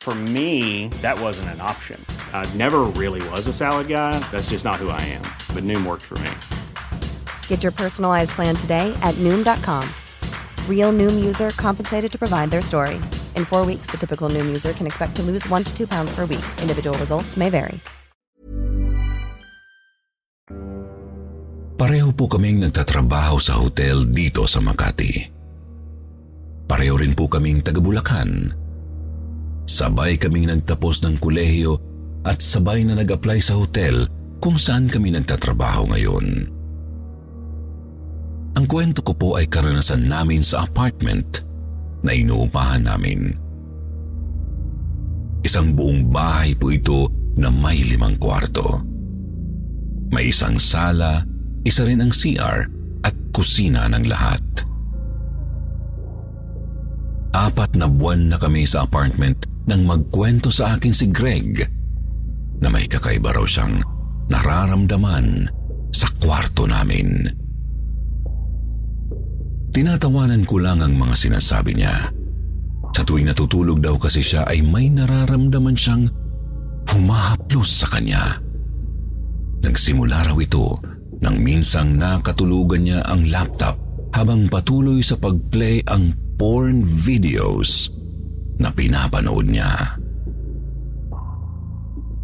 For 0.00 0.14
me, 0.32 0.88
that 1.02 1.20
wasn't 1.20 1.50
an 1.50 1.60
option. 1.60 2.00
I 2.32 2.48
never 2.56 2.88
really 2.96 3.20
was 3.28 3.46
a 3.46 3.52
salad 3.52 3.88
guy. 3.88 4.18
That's 4.32 4.48
just 4.48 4.64
not 4.64 4.76
who 4.80 4.88
I 4.88 5.00
am. 5.12 5.22
But 5.52 5.64
Noom 5.68 5.84
worked 5.84 6.08
for 6.08 6.16
me. 6.24 6.32
Get 7.48 7.60
your 7.60 7.72
personalized 7.72 8.30
plan 8.32 8.56
today 8.56 8.96
at 9.04 9.14
Noom.com. 9.20 9.84
Real 10.66 10.96
Noom 10.96 11.20
user 11.20 11.50
compensated 11.60 12.10
to 12.10 12.18
provide 12.18 12.48
their 12.48 12.64
story. 12.64 12.96
In 13.36 13.44
four 13.44 13.66
weeks, 13.66 13.90
the 13.90 13.98
typical 14.00 14.32
Noom 14.32 14.46
user 14.48 14.72
can 14.72 14.86
expect 14.86 15.14
to 15.16 15.22
lose 15.22 15.44
one 15.50 15.62
to 15.62 15.76
two 15.76 15.86
pounds 15.86 16.08
per 16.16 16.24
week. 16.24 16.44
Individual 16.62 16.96
results 16.96 17.36
may 17.36 17.50
vary. 17.52 17.76
Pareho 21.78 22.10
po 22.10 22.26
kaming 22.26 22.58
nagtatrabaho 22.58 23.38
sa 23.38 23.54
hotel 23.54 24.02
dito 24.02 24.50
sa 24.50 24.58
Makati. 24.58 25.30
Pareho 26.66 26.98
rin 26.98 27.14
po 27.14 27.30
kaming 27.30 27.62
taga 27.62 27.78
Bulacan. 27.78 28.50
Sabay 29.68 30.16
kaming 30.16 30.48
nagtapos 30.48 31.04
ng 31.04 31.20
kulehiyo 31.20 31.76
at 32.24 32.40
sabay 32.40 32.88
na 32.88 32.96
nag-apply 32.96 33.36
sa 33.44 33.60
hotel 33.60 34.08
kung 34.40 34.56
saan 34.56 34.88
kami 34.88 35.12
nagtatrabaho 35.12 35.92
ngayon. 35.92 36.26
Ang 38.56 38.64
kwento 38.66 39.04
ko 39.04 39.12
po 39.12 39.28
ay 39.36 39.44
karanasan 39.44 40.08
namin 40.08 40.40
sa 40.40 40.64
apartment 40.64 41.44
na 42.00 42.16
inuupahan 42.16 42.88
namin. 42.88 43.36
Isang 45.44 45.76
buong 45.76 46.08
bahay 46.08 46.56
po 46.56 46.72
ito 46.72 47.12
na 47.36 47.52
may 47.52 47.78
limang 47.84 48.16
kwarto. 48.16 48.80
May 50.08 50.32
isang 50.32 50.56
sala, 50.56 51.22
isa 51.62 51.84
rin 51.84 52.00
ang 52.00 52.10
CR 52.10 52.64
at 53.04 53.14
kusina 53.36 53.84
ng 53.92 54.04
lahat. 54.08 54.42
Apat 57.36 57.76
na 57.76 57.86
buwan 57.86 58.32
na 58.32 58.40
kami 58.40 58.64
sa 58.64 58.88
apartment 58.88 59.57
nang 59.68 59.84
magkwento 59.84 60.48
sa 60.48 60.74
akin 60.74 60.94
si 60.96 61.12
Greg 61.12 61.60
na 62.58 62.72
may 62.72 62.88
kakaiba 62.88 63.36
raw 63.36 63.44
siyang 63.44 63.84
nararamdaman 64.32 65.44
sa 65.92 66.08
kwarto 66.16 66.64
namin. 66.64 67.28
Tinatawanan 69.68 70.48
ko 70.48 70.56
lang 70.58 70.80
ang 70.80 70.96
mga 70.96 71.14
sinasabi 71.14 71.76
niya. 71.76 72.10
Sa 72.96 73.06
tuwing 73.06 73.28
natutulog 73.30 73.78
daw 73.78 73.94
kasi 74.00 74.24
siya 74.24 74.48
ay 74.48 74.64
may 74.64 74.90
nararamdaman 74.90 75.76
siyang 75.76 76.08
humahaplos 76.88 77.84
sa 77.84 77.86
kanya. 77.92 78.40
Nagsimula 79.62 80.32
raw 80.32 80.38
ito 80.40 80.80
nang 81.20 81.38
minsang 81.38 81.94
nakatulugan 81.94 82.88
niya 82.88 83.04
ang 83.06 83.28
laptop 83.28 83.76
habang 84.16 84.48
patuloy 84.48 85.04
sa 85.04 85.20
pag-play 85.20 85.84
ang 85.86 86.16
porn 86.40 86.80
videos 86.82 87.92
na 88.58 88.68
pinapanood 88.74 89.46
niya. 89.46 89.70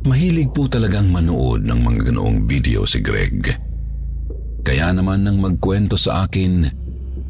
Mahilig 0.04 0.52
po 0.52 0.68
talagang 0.68 1.08
manood 1.08 1.64
ng 1.64 1.80
mga 1.80 2.12
ganoong 2.12 2.44
video 2.44 2.84
si 2.84 3.00
Greg. 3.00 3.48
Kaya 4.60 4.92
naman 4.92 5.24
nang 5.24 5.40
magkwento 5.40 5.96
sa 5.96 6.28
akin, 6.28 6.68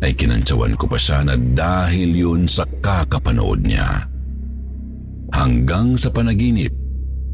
ay 0.03 0.13
kinantsawan 0.19 0.75
ko 0.75 0.91
pa 0.91 0.99
siya 0.99 1.23
na 1.23 1.39
dahil 1.39 2.11
yun 2.11 2.43
sa 2.51 2.67
kakapanood 2.67 3.63
niya. 3.63 4.11
Hanggang 5.31 5.95
sa 5.95 6.11
panaginip 6.11 6.75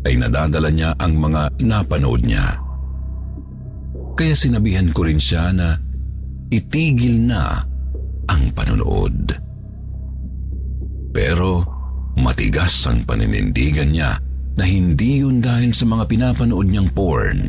ay 0.05 0.17
nadadala 0.17 0.69
niya 0.69 0.93
ang 1.01 1.17
mga 1.17 1.57
napanood 1.65 2.25
niya. 2.25 2.57
Kaya 4.17 4.37
sinabihan 4.37 4.93
ko 4.93 5.09
rin 5.09 5.21
siya 5.21 5.53
na 5.57 5.77
itigil 6.53 7.25
na 7.25 7.65
ang 8.29 8.53
panonood. 8.53 9.50
Pero 11.11 11.67
matigas 12.19 12.87
ang 12.87 13.03
paninindigan 13.03 13.91
niya 13.91 14.15
na 14.55 14.65
hindi 14.67 15.23
yun 15.23 15.39
dahil 15.43 15.75
sa 15.75 15.87
mga 15.87 16.05
pinapanood 16.07 16.67
niyang 16.69 16.91
porn. 16.91 17.41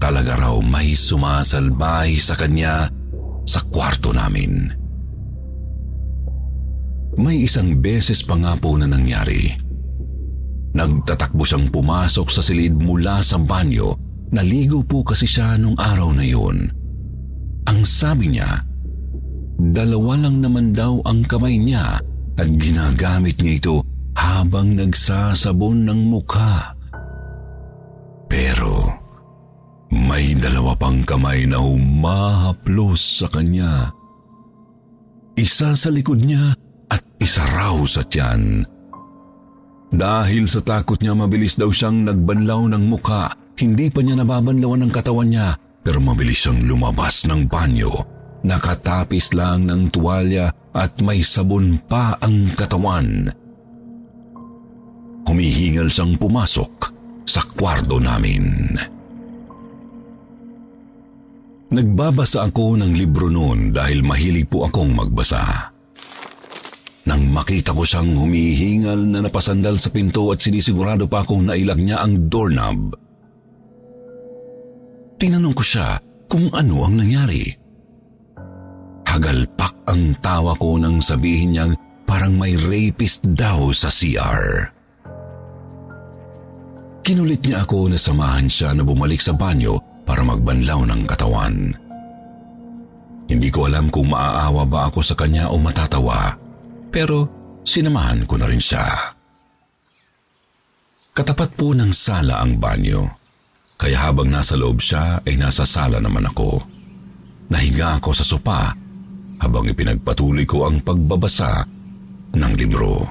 Talaga 0.00 0.32
raw 0.40 0.56
may 0.64 0.96
sumasalbay 0.96 2.16
sa 2.16 2.32
kanya 2.32 2.88
sa 3.44 3.60
kwarto 3.68 4.16
namin. 4.16 4.72
May 7.20 7.44
isang 7.44 7.82
beses 7.84 8.24
pa 8.24 8.38
nga 8.38 8.56
po 8.56 8.80
na 8.80 8.88
nangyari. 8.88 9.50
Nagtatakbo 10.70 11.42
siyang 11.42 11.68
pumasok 11.68 12.30
sa 12.30 12.40
silid 12.40 12.78
mula 12.78 13.20
sa 13.20 13.36
banyo. 13.36 13.92
Naligo 14.30 14.86
po 14.86 15.02
kasi 15.02 15.26
siya 15.26 15.58
nung 15.58 15.74
araw 15.74 16.14
na 16.14 16.22
yun. 16.22 16.70
Ang 17.66 17.82
sabi 17.82 18.30
niya, 18.30 18.62
dalawa 19.68 20.16
lang 20.16 20.40
naman 20.40 20.72
daw 20.72 21.04
ang 21.04 21.20
kamay 21.28 21.60
niya 21.60 22.00
at 22.40 22.48
ginagamit 22.56 23.36
niya 23.36 23.60
ito 23.60 23.76
habang 24.16 24.72
nagsasabon 24.72 25.84
ng 25.84 26.00
mukha. 26.08 26.72
Pero 28.30 28.88
may 29.92 30.32
dalawa 30.38 30.72
pang 30.78 31.04
kamay 31.04 31.44
na 31.44 31.60
humahaplos 31.60 33.20
sa 33.20 33.28
kanya. 33.28 33.92
Isa 35.36 35.76
sa 35.76 35.88
likod 35.92 36.24
niya 36.24 36.56
at 36.88 37.02
isa 37.20 37.44
raw 37.52 37.76
sa 37.84 38.00
tiyan. 38.06 38.64
Dahil 39.90 40.46
sa 40.46 40.62
takot 40.62 40.96
niya 41.02 41.18
mabilis 41.18 41.58
daw 41.58 41.68
siyang 41.74 42.06
nagbanlaw 42.06 42.70
ng 42.70 42.84
mukha, 42.86 43.34
hindi 43.58 43.90
pa 43.90 44.00
niya 44.00 44.22
nababanlawan 44.22 44.86
ng 44.86 44.92
katawan 44.94 45.28
niya 45.28 45.48
pero 45.82 45.98
mabilis 45.98 46.46
siyang 46.46 46.62
lumabas 46.64 47.26
ng 47.26 47.50
banyo. 47.50 48.19
Nakatapis 48.40 49.36
lang 49.36 49.68
ng 49.68 49.92
tuwalya 49.92 50.48
at 50.72 50.96
may 51.04 51.20
sabon 51.20 51.76
pa 51.84 52.16
ang 52.24 52.48
katawan. 52.56 53.28
Humihingal 55.28 55.92
siyang 55.92 56.16
pumasok 56.16 56.72
sa 57.28 57.44
kwarto 57.44 58.00
namin. 58.00 58.74
Nagbabasa 61.70 62.50
ako 62.50 62.82
ng 62.82 62.92
libro 62.98 63.30
noon 63.30 63.70
dahil 63.70 64.02
mahilig 64.02 64.50
po 64.50 64.66
akong 64.66 64.90
magbasa. 64.90 65.70
Nang 67.06 67.30
makita 67.30 67.70
ko 67.70 67.86
siyang 67.86 68.18
humihingal 68.18 69.06
na 69.06 69.22
napasandal 69.22 69.78
sa 69.78 69.92
pinto 69.94 70.34
at 70.34 70.42
sinisigurado 70.42 71.06
pa 71.06 71.22
akong 71.22 71.46
nailag 71.46 71.78
niya 71.78 72.02
ang 72.02 72.26
doorknob. 72.26 72.98
Tinanong 75.20 75.54
ko 75.54 75.62
siya 75.62 76.00
kung 76.26 76.50
ano 76.50 76.88
ang 76.88 76.98
nangyari. 76.98 77.59
Hagalpak 79.10 79.90
ang 79.90 80.14
tawa 80.22 80.54
ko 80.54 80.78
nang 80.78 81.02
sabihin 81.02 81.50
niyang 81.50 81.74
parang 82.06 82.38
may 82.38 82.54
rapist 82.54 83.26
daw 83.26 83.74
sa 83.74 83.90
CR. 83.90 84.70
Kinulit 87.02 87.42
niya 87.42 87.66
ako 87.66 87.90
na 87.90 87.98
samahan 87.98 88.46
siya 88.46 88.70
na 88.70 88.86
bumalik 88.86 89.18
sa 89.18 89.34
banyo 89.34 89.82
para 90.06 90.22
magbanlaw 90.22 90.86
ng 90.86 91.02
katawan. 91.10 91.74
Hindi 93.26 93.50
ko 93.50 93.66
alam 93.66 93.90
kung 93.90 94.14
maaawa 94.14 94.62
ba 94.62 94.86
ako 94.86 95.02
sa 95.02 95.18
kanya 95.18 95.50
o 95.50 95.58
matatawa, 95.58 96.30
pero 96.94 97.26
sinamahan 97.66 98.22
ko 98.30 98.38
na 98.38 98.46
rin 98.46 98.62
siya. 98.62 98.86
Katapat 101.10 101.58
po 101.58 101.74
ng 101.74 101.90
sala 101.90 102.38
ang 102.38 102.62
banyo, 102.62 103.10
kaya 103.74 104.06
habang 104.06 104.30
nasa 104.30 104.54
loob 104.54 104.78
siya 104.78 105.18
ay 105.26 105.34
nasa 105.34 105.66
sala 105.66 105.98
naman 105.98 106.30
ako. 106.30 106.62
Nahiga 107.50 107.98
ako 107.98 108.14
sa 108.14 108.22
sopa 108.22 108.89
habang 109.40 109.64
ipinagpatuloy 109.66 110.44
ko 110.44 110.68
ang 110.68 110.84
pagbabasa 110.84 111.64
ng 112.36 112.52
libro. 112.54 113.02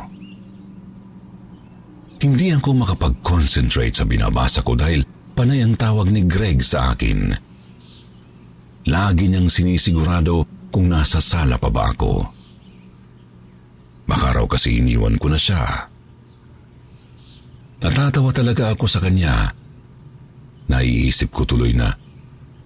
Hindi 2.20 2.52
ako 2.52 2.70
makapag-concentrate 2.84 3.96
sa 3.96 4.06
binabasa 4.06 4.60
ko 4.62 4.76
dahil 4.76 5.04
panay 5.34 5.64
ang 5.64 5.74
tawag 5.80 6.12
ni 6.12 6.28
Greg 6.28 6.60
sa 6.62 6.94
akin. 6.94 7.32
Lagi 8.92 9.26
niyang 9.32 9.48
sinisigurado 9.48 10.46
kung 10.70 10.92
nasa 10.92 11.24
sala 11.24 11.56
pa 11.56 11.72
ba 11.72 11.90
ako. 11.96 12.14
Baka 14.06 14.28
raw 14.36 14.46
kasi 14.46 14.84
iniwan 14.84 15.16
ko 15.16 15.32
na 15.32 15.40
siya. 15.40 15.64
Natatawa 17.80 18.36
talaga 18.36 18.76
ako 18.76 18.86
sa 18.86 19.00
kanya. 19.00 19.56
Naiisip 20.68 21.32
ko 21.32 21.48
tuloy 21.48 21.72
na 21.72 21.90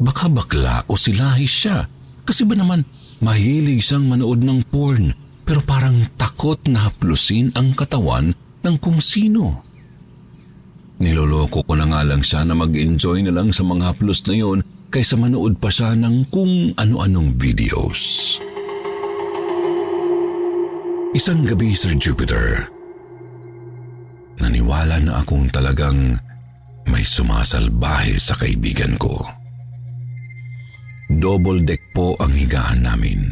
baka 0.01 0.27
bakla 0.27 0.83
o 0.89 0.97
silahi 0.97 1.47
siya 1.47 1.85
kasi 2.27 2.43
ba 2.43 2.57
naman 2.57 2.83
mahilig 3.23 3.79
siyang 3.79 4.11
manood 4.11 4.43
ng 4.43 4.67
porn 4.67 5.15
pero 5.47 5.63
parang 5.63 6.03
takot 6.19 6.59
na 6.67 6.87
haplusin 6.87 7.55
ang 7.55 7.71
katawan 7.71 8.35
ng 8.63 8.75
kung 8.79 8.99
sino. 8.99 9.63
Niloloko 10.99 11.63
ko 11.67 11.73
na 11.75 11.87
nga 11.89 12.01
lang 12.03 12.23
siya 12.23 12.47
na 12.47 12.55
mag-enjoy 12.55 13.23
na 13.27 13.31
lang 13.35 13.51
sa 13.51 13.63
mga 13.67 13.91
haplos 13.91 14.23
na 14.27 14.35
yon 14.39 14.59
kaysa 14.93 15.19
manood 15.19 15.57
pa 15.59 15.67
siya 15.67 15.97
ng 15.99 16.29
kung 16.29 16.71
ano-anong 16.77 17.35
videos. 17.35 18.35
Isang 21.13 21.45
gabi, 21.45 21.77
Sir 21.77 21.93
Jupiter, 21.97 22.65
naniwala 24.41 24.97
na 25.01 25.21
akong 25.21 25.49
talagang 25.53 26.17
may 26.89 27.05
sumasalbahe 27.05 28.17
sa 28.17 28.33
kaibigan 28.37 28.97
ko. 28.97 29.42
Double 31.19 31.61
deck 31.61 31.81
po 31.93 32.17
ang 32.17 32.33
higaan 32.33 32.85
namin. 32.85 33.29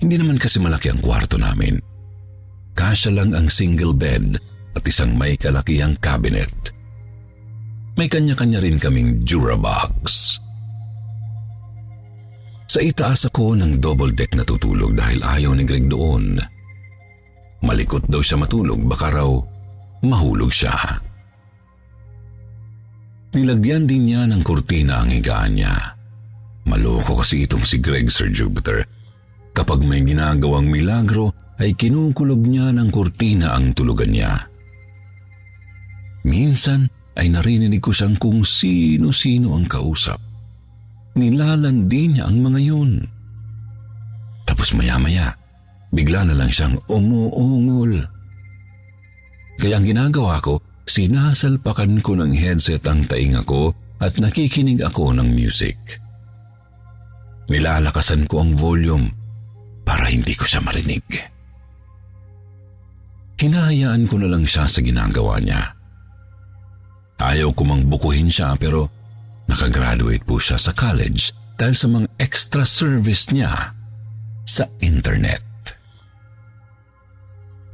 Hindi 0.00 0.16
naman 0.16 0.40
kasi 0.40 0.58
malaki 0.58 0.90
ang 0.90 1.00
kwarto 1.04 1.36
namin 1.36 1.90
kasya 2.80 3.12
lang 3.12 3.36
ang 3.36 3.52
single 3.52 3.92
bed 3.92 4.40
at 4.72 4.82
isang 4.88 5.12
may 5.12 5.36
kalakihang 5.36 6.00
cabinet. 6.00 6.48
May 8.00 8.08
kanya-kanya 8.08 8.64
rin 8.64 8.80
kaming 8.80 9.20
Durabox. 9.20 10.38
Sa 12.70 12.80
itaas 12.80 13.28
ako 13.28 13.58
ng 13.60 13.82
double 13.82 14.14
deck 14.16 14.32
natutulog 14.32 14.96
dahil 14.96 15.20
ayaw 15.20 15.52
ni 15.52 15.68
Greg 15.68 15.90
doon. 15.90 16.38
Malikot 17.60 18.08
daw 18.08 18.24
siya 18.24 18.40
matulog, 18.40 18.80
baka 18.88 19.20
raw 19.20 19.28
mahulog 20.00 20.48
siya. 20.48 20.72
Nilagyan 23.36 23.84
din 23.84 24.08
niya 24.08 24.24
ng 24.24 24.40
kurtina 24.40 25.04
ang 25.04 25.12
higaan 25.12 25.60
niya. 25.60 25.99
Maloko 26.68 27.20
kasi 27.20 27.48
itong 27.48 27.64
si 27.64 27.80
Greg, 27.80 28.12
Sir 28.12 28.28
Jupiter. 28.28 28.84
Kapag 29.56 29.80
may 29.82 30.04
ginagawang 30.04 30.68
milagro, 30.68 31.32
ay 31.60 31.76
kinukulob 31.76 32.40
niya 32.40 32.72
ng 32.72 32.88
kurtina 32.88 33.52
ang 33.52 33.76
tulugan 33.76 34.12
niya. 34.12 34.48
Minsan 36.24 36.88
ay 37.16 37.28
narinig 37.28 37.80
ko 37.80 37.92
siyang 37.92 38.16
kung 38.16 38.44
sino-sino 38.44 39.56
ang 39.56 39.68
kausap. 39.68 40.20
Nilalandi 41.16 42.16
niya 42.16 42.24
ang 42.28 42.38
mga 42.40 42.60
yun. 42.64 43.04
Tapos 44.48 44.72
maya-maya, 44.72 45.36
bigla 45.92 46.24
na 46.24 46.34
lang 46.36 46.48
siyang 46.48 46.80
umuungol. 46.88 48.00
Kaya 49.60 49.76
ang 49.76 49.84
ginagawa 49.84 50.40
ko, 50.40 50.64
sinasalpakan 50.88 52.00
ko 52.00 52.16
ng 52.16 52.32
headset 52.32 52.80
ang 52.88 53.04
tainga 53.04 53.44
ko 53.44 53.76
at 54.00 54.16
nakikinig 54.16 54.80
ako 54.80 55.12
ng 55.12 55.28
music. 55.28 55.76
Nilalakasan 57.50 58.30
ko 58.30 58.46
ang 58.46 58.54
volume 58.54 59.10
para 59.82 60.06
hindi 60.06 60.38
ko 60.38 60.46
siya 60.46 60.62
marinig. 60.62 61.02
Hinahayaan 63.40 64.06
ko 64.06 64.22
na 64.22 64.30
lang 64.30 64.46
siya 64.46 64.70
sa 64.70 64.78
ginagawa 64.78 65.42
niya. 65.42 65.74
Ayaw 67.18 67.50
ko 67.52 67.62
mang 67.66 67.84
bukuhin 67.90 68.30
siya 68.30 68.54
pero 68.54 68.86
nakagraduate 69.50 70.22
po 70.22 70.38
siya 70.38 70.56
sa 70.56 70.70
college 70.70 71.34
dahil 71.58 71.74
sa 71.74 71.88
mga 71.90 72.06
extra 72.22 72.62
service 72.62 73.34
niya 73.34 73.74
sa 74.46 74.64
internet. 74.78 75.42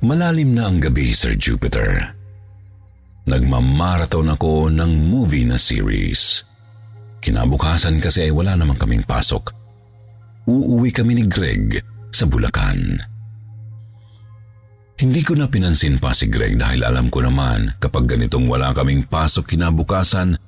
Malalim 0.00 0.56
na 0.56 0.72
ang 0.72 0.80
gabi, 0.80 1.12
Sir 1.12 1.36
Jupiter. 1.36 2.16
nagmamarathon 3.26 4.38
ako 4.38 4.70
ng 4.70 5.10
movie 5.10 5.42
na 5.42 5.58
series. 5.58 6.46
Kinabukasan 7.18 7.98
kasi 7.98 8.30
ay 8.30 8.32
wala 8.32 8.54
namang 8.54 8.78
kaming 8.78 9.02
pasok. 9.02 9.65
Uuwi 10.46 10.94
kami 10.94 11.18
ni 11.18 11.24
Greg 11.26 11.82
sa 12.14 12.22
Bulacan. 12.22 13.02
Hindi 14.96 15.20
ko 15.26 15.34
na 15.34 15.50
pinansin 15.50 15.98
pa 15.98 16.14
si 16.14 16.30
Greg 16.30 16.54
dahil 16.54 16.86
alam 16.86 17.10
ko 17.10 17.20
naman 17.20 17.74
kapag 17.82 18.06
ganitong 18.06 18.46
wala 18.46 18.70
kaming 18.70 19.04
pasok 19.10 19.52
kinabukasan 19.52 20.38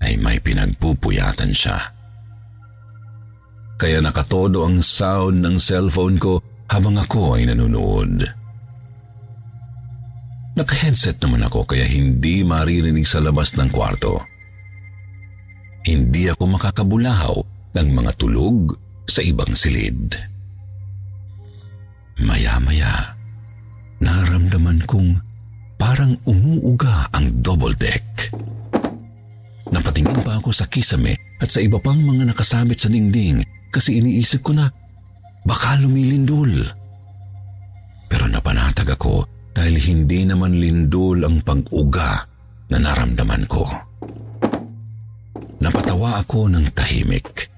ay 0.00 0.16
may 0.16 0.40
pinagpupuyatan 0.40 1.52
siya. 1.52 1.78
Kaya 3.76 4.00
nakatodo 4.00 4.64
ang 4.64 4.80
sound 4.80 5.44
ng 5.44 5.60
cellphone 5.60 6.16
ko 6.16 6.40
habang 6.72 6.96
ako 6.96 7.36
ay 7.36 7.44
nanonood. 7.46 8.24
Naka-headset 10.56 11.20
naman 11.20 11.44
ako 11.44 11.68
kaya 11.68 11.84
hindi 11.84 12.40
maririnig 12.40 13.04
sa 13.04 13.20
labas 13.20 13.52
ng 13.52 13.68
kwarto. 13.68 14.16
Hindi 15.84 16.32
ako 16.32 16.56
makakabulahaw 16.56 17.36
ng 17.76 17.88
mga 17.92 18.12
tulog 18.16 18.80
sa 19.12 19.20
ibang 19.20 19.52
silid. 19.52 20.16
Maya-maya, 22.24 23.12
naramdaman 24.00 24.80
kong 24.88 25.20
parang 25.76 26.16
umuuga 26.24 27.12
ang 27.12 27.28
double 27.44 27.76
deck. 27.76 28.32
Napatingin 29.68 30.24
pa 30.24 30.40
ako 30.40 30.48
sa 30.48 30.64
kisame 30.64 31.12
at 31.36 31.52
sa 31.52 31.60
iba 31.60 31.76
pang 31.76 32.00
mga 32.00 32.32
nakasabit 32.32 32.80
sa 32.80 32.88
dingding 32.88 33.44
kasi 33.68 34.00
iniisip 34.00 34.40
ko 34.40 34.56
na 34.56 34.72
baka 35.44 35.76
lumilindol. 35.76 36.64
Pero 38.08 38.24
napanatag 38.32 38.96
ako 38.96 39.28
dahil 39.52 39.76
hindi 39.76 40.24
naman 40.24 40.56
lindol 40.56 41.20
ang 41.28 41.44
pag-uga 41.44 42.24
na 42.72 42.76
naramdaman 42.80 43.44
ko. 43.44 43.68
Napatawa 45.60 46.24
ako 46.24 46.48
ng 46.48 46.72
tahimik. 46.72 47.51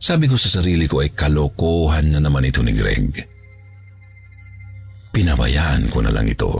Sabi 0.00 0.24
ko 0.24 0.40
sa 0.40 0.48
sarili 0.48 0.88
ko 0.88 1.04
ay 1.04 1.12
kalokohan 1.12 2.16
na 2.16 2.24
naman 2.24 2.48
ito 2.48 2.64
ni 2.64 2.72
Greg. 2.72 3.20
Pinabayaan 5.12 5.92
ko 5.92 6.00
na 6.00 6.08
lang 6.08 6.24
ito. 6.24 6.56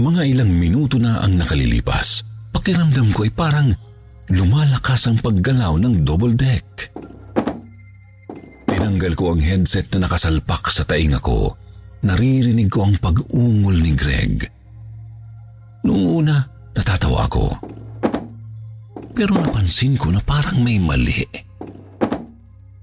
Mga 0.00 0.22
ilang 0.24 0.48
minuto 0.48 0.96
na 0.96 1.20
ang 1.20 1.36
nakalilipas. 1.36 2.24
Pakiramdam 2.48 3.12
ko 3.12 3.28
ay 3.28 3.32
parang 3.36 3.68
lumalakas 4.32 5.04
ang 5.04 5.20
paggalaw 5.20 5.76
ng 5.76 6.00
double 6.00 6.32
deck. 6.32 6.96
Tinanggal 8.64 9.12
ko 9.20 9.36
ang 9.36 9.44
headset 9.44 9.92
na 9.92 10.08
nakasalpak 10.08 10.72
sa 10.72 10.88
tainga 10.88 11.20
ko. 11.20 11.52
Naririnig 12.08 12.72
ko 12.72 12.88
ang 12.88 12.96
pag-ungol 12.96 13.84
ni 13.84 13.92
Greg. 13.92 14.48
Noong 15.84 16.24
una, 16.24 16.40
natatawa 16.72 17.28
ako. 17.28 17.52
Pero 19.14 19.38
napansin 19.38 19.94
ko 19.94 20.10
na 20.10 20.18
parang 20.18 20.58
may 20.58 20.82
mali. 20.82 21.22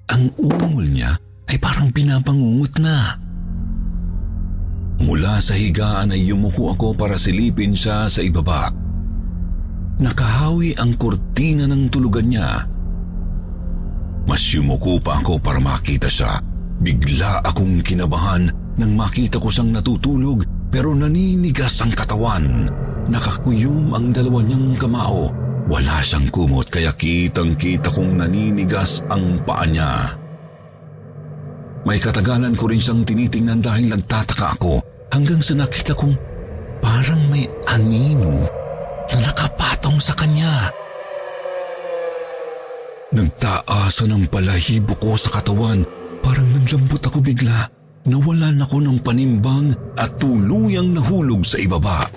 Ang 0.07 0.31
ungol 0.39 0.87
niya 0.87 1.11
ay 1.51 1.59
parang 1.59 1.91
pinapangungot 1.91 2.79
na. 2.79 3.19
Mula 5.03 5.43
sa 5.43 5.59
higaan 5.59 6.15
ay 6.15 6.31
yumuko 6.31 6.71
ako 6.71 6.95
para 6.95 7.19
silipin 7.19 7.75
siya 7.75 8.07
sa 8.07 8.23
ibaba. 8.23 8.71
Nakahawi 9.99 10.71
ang 10.79 10.95
kurtina 10.95 11.67
ng 11.67 11.91
tulugan 11.91 12.31
niya. 12.31 12.63
Mas 14.23 14.41
yumuko 14.55 15.03
pa 15.03 15.19
ako 15.19 15.35
para 15.43 15.59
makita 15.59 16.07
siya. 16.07 16.39
Bigla 16.79 17.43
akong 17.43 17.83
kinabahan 17.83 18.47
nang 18.79 18.95
makita 18.95 19.35
ko 19.35 19.51
siyang 19.51 19.75
natutulog 19.75 20.47
pero 20.71 20.95
naninigas 20.95 21.83
ang 21.83 21.91
katawan. 21.91 22.71
Nakakuyom 23.11 23.91
ang 23.91 24.15
dalawa 24.15 24.39
niyang 24.47 24.79
kamao. 24.79 25.40
Wala 25.71 26.03
siyang 26.03 26.27
kumot 26.27 26.67
kaya 26.67 26.91
kitang 26.99 27.55
kita 27.55 27.87
kong 27.87 28.19
naninigas 28.19 29.07
ang 29.07 29.39
paa 29.47 29.63
niya. 29.63 30.19
May 31.87 31.95
katagalan 31.95 32.51
ko 32.59 32.67
rin 32.67 32.83
siyang 32.83 33.07
tinitingnan 33.07 33.63
dahil 33.63 33.87
nagtataka 33.87 34.59
ako 34.59 34.83
hanggang 35.15 35.39
sa 35.39 35.55
nakita 35.55 35.95
kong 35.95 36.11
parang 36.83 37.23
may 37.31 37.47
anino 37.71 38.43
na 39.15 39.31
nakapatong 39.31 39.95
sa 39.95 40.11
kanya. 40.11 40.67
Nagtaasa 43.15 44.11
ng 44.11 44.27
balahibo 44.27 44.99
ko 44.99 45.15
sa 45.15 45.39
katawan, 45.39 45.87
parang 46.19 46.47
nanlambot 46.51 46.99
ako 46.99 47.23
bigla. 47.23 47.71
Nawalan 48.11 48.59
ako 48.59 48.77
ng 48.83 48.97
panimbang 48.99 49.71
at 49.95 50.19
tuluyang 50.19 50.91
nahulog 50.91 51.47
sa 51.47 51.55
ibaba. 51.63 52.07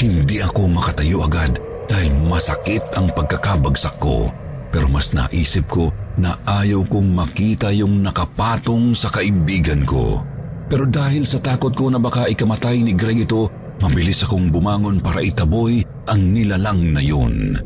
Hindi 0.00 0.40
ako 0.40 0.64
makatayo 0.64 1.24
agad 1.28 1.69
dahil 1.90 2.14
masakit 2.30 2.86
ang 2.94 3.10
pagkakabagsak 3.10 3.98
ko. 3.98 4.30
Pero 4.70 4.86
mas 4.86 5.10
naisip 5.10 5.66
ko 5.66 5.90
na 6.14 6.38
ayaw 6.46 6.86
kong 6.86 7.10
makita 7.10 7.74
yung 7.74 8.06
nakapatong 8.06 8.94
sa 8.94 9.10
kaibigan 9.10 9.82
ko. 9.82 10.22
Pero 10.70 10.86
dahil 10.86 11.26
sa 11.26 11.42
takot 11.42 11.74
ko 11.74 11.90
na 11.90 11.98
baka 11.98 12.30
ikamatay 12.30 12.86
ni 12.86 12.94
Greg 12.94 13.26
ito, 13.26 13.50
mabilis 13.82 14.22
akong 14.22 14.54
bumangon 14.54 15.02
para 15.02 15.18
itaboy 15.18 15.82
ang 16.06 16.30
nilalang 16.30 16.94
na 16.94 17.02
yun. 17.02 17.58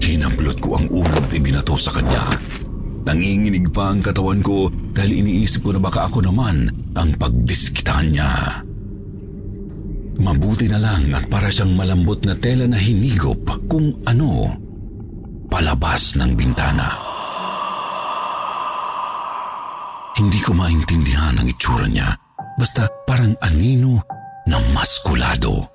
Hinablot 0.00 0.58
ko 0.64 0.80
ang 0.80 0.88
unang 0.88 1.28
ibinato 1.28 1.76
sa 1.76 1.92
kanya. 1.92 2.24
Nanginginig 3.04 3.68
pa 3.68 3.92
ang 3.92 4.00
katawan 4.00 4.40
ko 4.40 4.72
dahil 4.96 5.20
iniisip 5.20 5.68
ko 5.68 5.76
na 5.76 5.80
baka 5.84 6.08
ako 6.08 6.24
naman 6.24 6.72
ang 6.96 7.12
pagdiskitan 7.20 8.16
niya. 8.16 8.64
Mabuti 10.14 10.70
na 10.70 10.78
lang 10.78 11.10
at 11.10 11.26
para 11.26 11.50
siyang 11.50 11.74
malambot 11.74 12.22
na 12.22 12.38
tela 12.38 12.70
na 12.70 12.78
hinigop 12.78 13.42
kung 13.66 13.90
ano 14.06 14.54
palabas 15.50 16.14
ng 16.18 16.34
bintana. 16.34 17.14
Hindi 20.14 20.38
ko 20.42 20.54
maintindihan 20.54 21.34
ang 21.34 21.46
itsura 21.50 21.90
niya. 21.90 22.14
Basta 22.54 22.86
parang 23.02 23.34
anino 23.42 23.98
na 24.46 24.62
maskulado. 24.70 25.66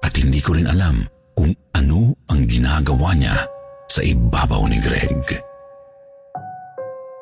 At 0.00 0.16
hindi 0.16 0.40
ko 0.40 0.56
rin 0.56 0.64
alam 0.64 1.04
kung 1.36 1.52
ano 1.76 2.16
ang 2.32 2.48
ginagawa 2.48 3.12
niya 3.12 3.36
sa 3.92 4.00
ibabaw 4.00 4.64
ni 4.68 4.80
Greg. 4.80 5.28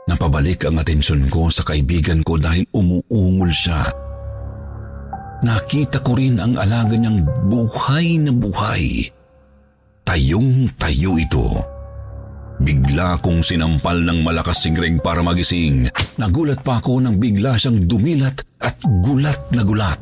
Napabalik 0.07 0.69
ang 0.69 0.79
atensyon 0.79 1.27
ko 1.27 1.51
sa 1.51 1.67
kaibigan 1.67 2.23
ko 2.23 2.39
dahil 2.39 2.63
umuungol 2.71 3.51
siya. 3.51 4.04
Nakita 5.42 6.05
ko 6.05 6.14
rin 6.14 6.38
ang 6.38 6.55
alaga 6.55 6.94
niyang 6.94 7.27
buhay 7.51 8.23
na 8.23 8.31
buhay 8.31 9.11
Tayong-tayo 10.05 11.16
ito. 11.16 11.49
Bigla 12.61 13.18
kong 13.18 13.40
sinampal 13.42 14.05
ng 14.05 14.23
malakas 14.23 14.62
si 14.62 14.70
Greg 14.70 15.01
para 15.01 15.25
magising. 15.25 15.90
Nagulat 16.20 16.61
pa 16.62 16.79
ako 16.79 17.03
nang 17.03 17.18
bigla 17.18 17.59
siyang 17.59 17.88
dumilat 17.88 18.44
at 18.62 18.79
gulat 19.03 19.40
na 19.51 19.64
gulat. 19.66 19.99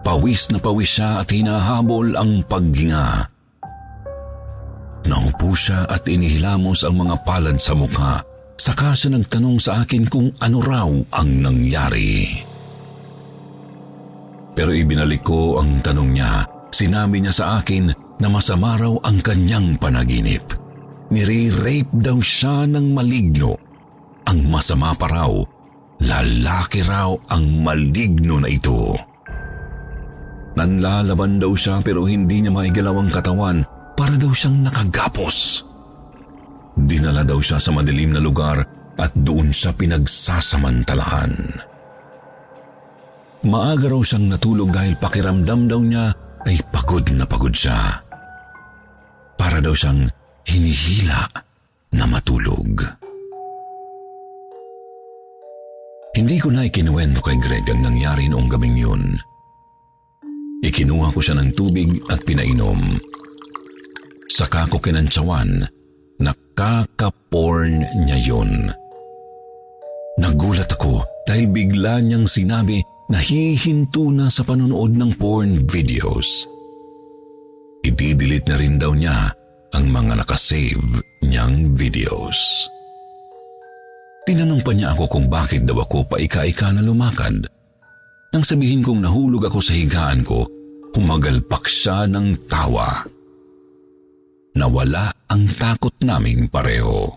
Pawis 0.00 0.50
na 0.50 0.58
pawis 0.58 0.98
siya 0.98 1.22
at 1.22 1.28
hinahabol 1.30 2.16
ang 2.16 2.42
paghinga. 2.48 3.28
Naupo 5.06 5.52
siya 5.54 5.86
at 5.86 6.08
inihilamos 6.08 6.82
ang 6.82 7.04
mga 7.04 7.22
palad 7.22 7.56
sa 7.60 7.76
mukha. 7.76 8.24
Saka 8.58 8.96
siya 8.96 9.14
nagtanong 9.14 9.62
sa 9.62 9.84
akin 9.84 10.04
kung 10.10 10.32
ano 10.42 10.58
raw 10.58 10.90
ang 10.90 11.30
nangyari. 11.38 12.49
Pero 14.60 14.76
ibinalik 14.76 15.24
ko 15.24 15.56
ang 15.56 15.80
tanong 15.80 16.20
niya. 16.20 16.44
Sinabi 16.68 17.24
niya 17.24 17.32
sa 17.32 17.44
akin 17.56 17.88
na 18.20 18.28
masama 18.28 18.76
raw 18.76 18.92
ang 19.08 19.24
kanyang 19.24 19.80
panaginip. 19.80 20.52
Nire-rape 21.08 21.88
daw 21.96 22.20
siya 22.20 22.68
ng 22.68 22.92
maligno. 22.92 23.56
Ang 24.28 24.52
masama 24.52 24.92
pa 24.92 25.08
raw, 25.08 25.32
lalaki 26.04 26.84
raw 26.84 27.08
ang 27.32 27.64
maligno 27.64 28.36
na 28.36 28.52
ito. 28.52 28.92
Nanlalaban 30.60 31.40
daw 31.40 31.56
siya 31.56 31.80
pero 31.80 32.04
hindi 32.04 32.44
niya 32.44 32.52
maigalaw 32.52 33.00
ang 33.00 33.08
katawan 33.08 33.64
para 33.96 34.12
daw 34.20 34.28
siyang 34.28 34.68
nakagapos. 34.68 35.64
Dinala 36.76 37.24
daw 37.24 37.40
siya 37.40 37.56
sa 37.56 37.72
madilim 37.72 38.12
na 38.12 38.20
lugar 38.20 38.60
at 39.00 39.12
doon 39.24 39.56
siya 39.56 39.72
pinagsasamantalahan. 39.72 41.32
Maaga 43.40 43.88
raw 43.88 44.02
siyang 44.04 44.28
natulog 44.28 44.68
dahil 44.68 45.00
pakiramdam 45.00 45.64
daw 45.64 45.80
niya 45.80 46.12
ay 46.44 46.60
pagod 46.68 47.08
na 47.16 47.24
pagod 47.24 47.56
siya. 47.56 48.04
Para 49.40 49.64
daw 49.64 49.72
siyang 49.72 50.12
hinihila 50.44 51.24
na 51.96 52.04
matulog. 52.04 52.84
Hindi 56.12 56.36
ko 56.36 56.52
na 56.52 56.68
ikinuwento 56.68 57.24
kay 57.24 57.40
Greg 57.40 57.64
ang 57.72 57.80
nangyari 57.80 58.28
noong 58.28 58.50
gabing 58.50 58.76
yun. 58.76 59.16
Ikinuha 60.60 61.08
ko 61.08 61.24
siya 61.24 61.40
ng 61.40 61.56
tubig 61.56 61.96
at 62.12 62.20
pinainom. 62.28 63.00
Saka 64.28 64.68
ko 64.68 64.76
kinantsawan 64.76 65.64
na 66.20 66.32
kaka-porn 66.52 68.04
niya 68.04 68.20
yun. 68.20 68.68
Nagulat 70.20 70.68
ako 70.68 71.08
dahil 71.24 71.48
bigla 71.48 72.04
niyang 72.04 72.28
sinabi 72.28 72.84
nahihinto 73.10 74.14
na 74.14 74.30
sa 74.30 74.46
panonood 74.46 74.94
ng 74.94 75.10
porn 75.18 75.66
videos. 75.66 76.46
Ididelete 77.82 78.46
na 78.46 78.56
rin 78.56 78.78
daw 78.78 78.94
niya 78.94 79.34
ang 79.74 79.84
mga 79.90 80.22
nakasave 80.22 81.02
niyang 81.26 81.74
videos. 81.74 82.70
Tinanong 84.30 84.62
pa 84.62 84.70
niya 84.70 84.94
ako 84.94 85.04
kung 85.10 85.26
bakit 85.26 85.66
daw 85.66 85.82
ako 85.82 86.06
paika-ika 86.06 86.70
na 86.70 86.86
lumakad. 86.86 87.42
Nang 88.30 88.44
sabihin 88.46 88.84
kong 88.84 89.02
nahulog 89.02 89.50
ako 89.50 89.58
sa 89.58 89.74
higaan 89.74 90.22
ko, 90.22 90.46
humagalpak 90.94 91.66
siya 91.66 92.06
ng 92.06 92.46
tawa. 92.46 93.02
Nawala 94.54 95.10
ang 95.26 95.50
takot 95.58 95.94
naming 95.98 96.46
pareho. 96.46 97.10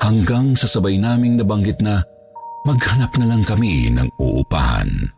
Hanggang 0.00 0.56
sa 0.56 0.70
sabay 0.70 0.96
naming 0.96 1.36
nabanggit 1.36 1.82
na 1.84 2.00
maghanap 2.68 3.16
na 3.16 3.32
lang 3.32 3.40
kami 3.40 3.88
ng 3.88 4.12
uupahan. 4.20 5.08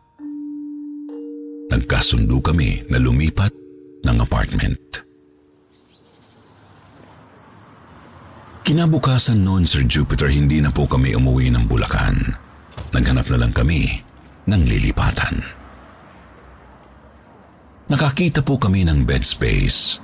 Nagkasundo 1.67 2.39
kami 2.39 2.87
na 2.87 2.95
lumipat 2.95 3.51
ng 4.07 4.17
apartment. 4.23 4.79
Kinabukasan 8.63 9.43
noon, 9.43 9.67
Sir 9.67 9.83
Jupiter, 9.83 10.31
hindi 10.31 10.63
na 10.63 10.71
po 10.71 10.87
kami 10.87 11.11
umuwi 11.11 11.51
ng 11.51 11.67
Bulacan. 11.67 12.23
Naghanap 12.95 13.27
na 13.35 13.37
lang 13.43 13.51
kami 13.51 13.99
ng 14.47 14.61
lilipatan. 14.63 15.43
Nakakita 17.91 18.39
po 18.47 18.55
kami 18.55 18.87
ng 18.87 19.03
bed 19.03 19.27
space. 19.27 19.99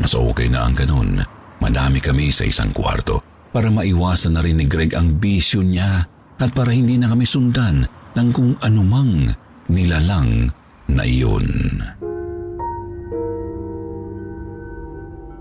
Mas 0.00 0.16
okay 0.16 0.48
na 0.48 0.64
ang 0.64 0.72
ganun. 0.72 1.20
Madami 1.60 2.00
kami 2.00 2.32
sa 2.32 2.48
isang 2.48 2.72
kwarto 2.72 3.20
para 3.52 3.68
maiwasan 3.68 4.32
na 4.32 4.40
rin 4.40 4.56
ni 4.56 4.64
Greg 4.64 4.96
ang 4.96 5.20
bisyo 5.20 5.60
niya 5.60 6.19
at 6.40 6.50
para 6.56 6.72
hindi 6.72 6.96
na 6.96 7.12
kami 7.12 7.28
sundan 7.28 7.84
ng 8.16 8.28
kung 8.32 8.56
anumang 8.64 9.28
nilalang 9.68 10.48
na 10.90 11.04
iyon. 11.04 11.48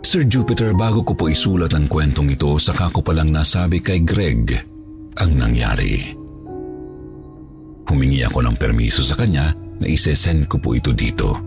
Sir 0.10 0.26
Jupiter, 0.26 0.74
bago 0.74 1.06
ko 1.06 1.14
po 1.14 1.30
isulat 1.30 1.70
ang 1.78 1.86
kwentong 1.86 2.34
ito, 2.34 2.58
saka 2.58 2.90
ko 2.90 3.06
palang 3.06 3.30
nasabi 3.30 3.78
kay 3.78 4.02
Greg 4.02 4.58
ang 5.22 5.32
nangyari. 5.38 6.18
Humingi 7.86 8.22
ako 8.26 8.46
ng 8.46 8.56
permiso 8.58 9.06
sa 9.06 9.14
kanya 9.18 9.54
na 9.54 9.86
isesend 9.86 10.50
ko 10.50 10.58
po 10.58 10.74
ito 10.74 10.94
dito. 10.94 11.38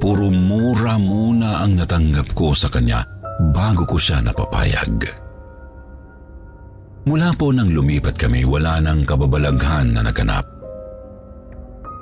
Puro 0.00 0.28
mura 0.32 0.96
muna 0.96 1.60
ang 1.60 1.78
natanggap 1.78 2.32
ko 2.32 2.56
sa 2.56 2.72
kanya 2.72 3.04
bago 3.52 3.84
ko 3.84 3.96
siya 4.00 4.24
napapayag. 4.24 5.31
Mula 7.02 7.34
po 7.34 7.50
nang 7.50 7.66
lumipat 7.66 8.14
kami, 8.14 8.46
wala 8.46 8.78
nang 8.78 9.02
kababalaghan 9.02 9.90
na 9.90 10.06
naganap. 10.06 10.46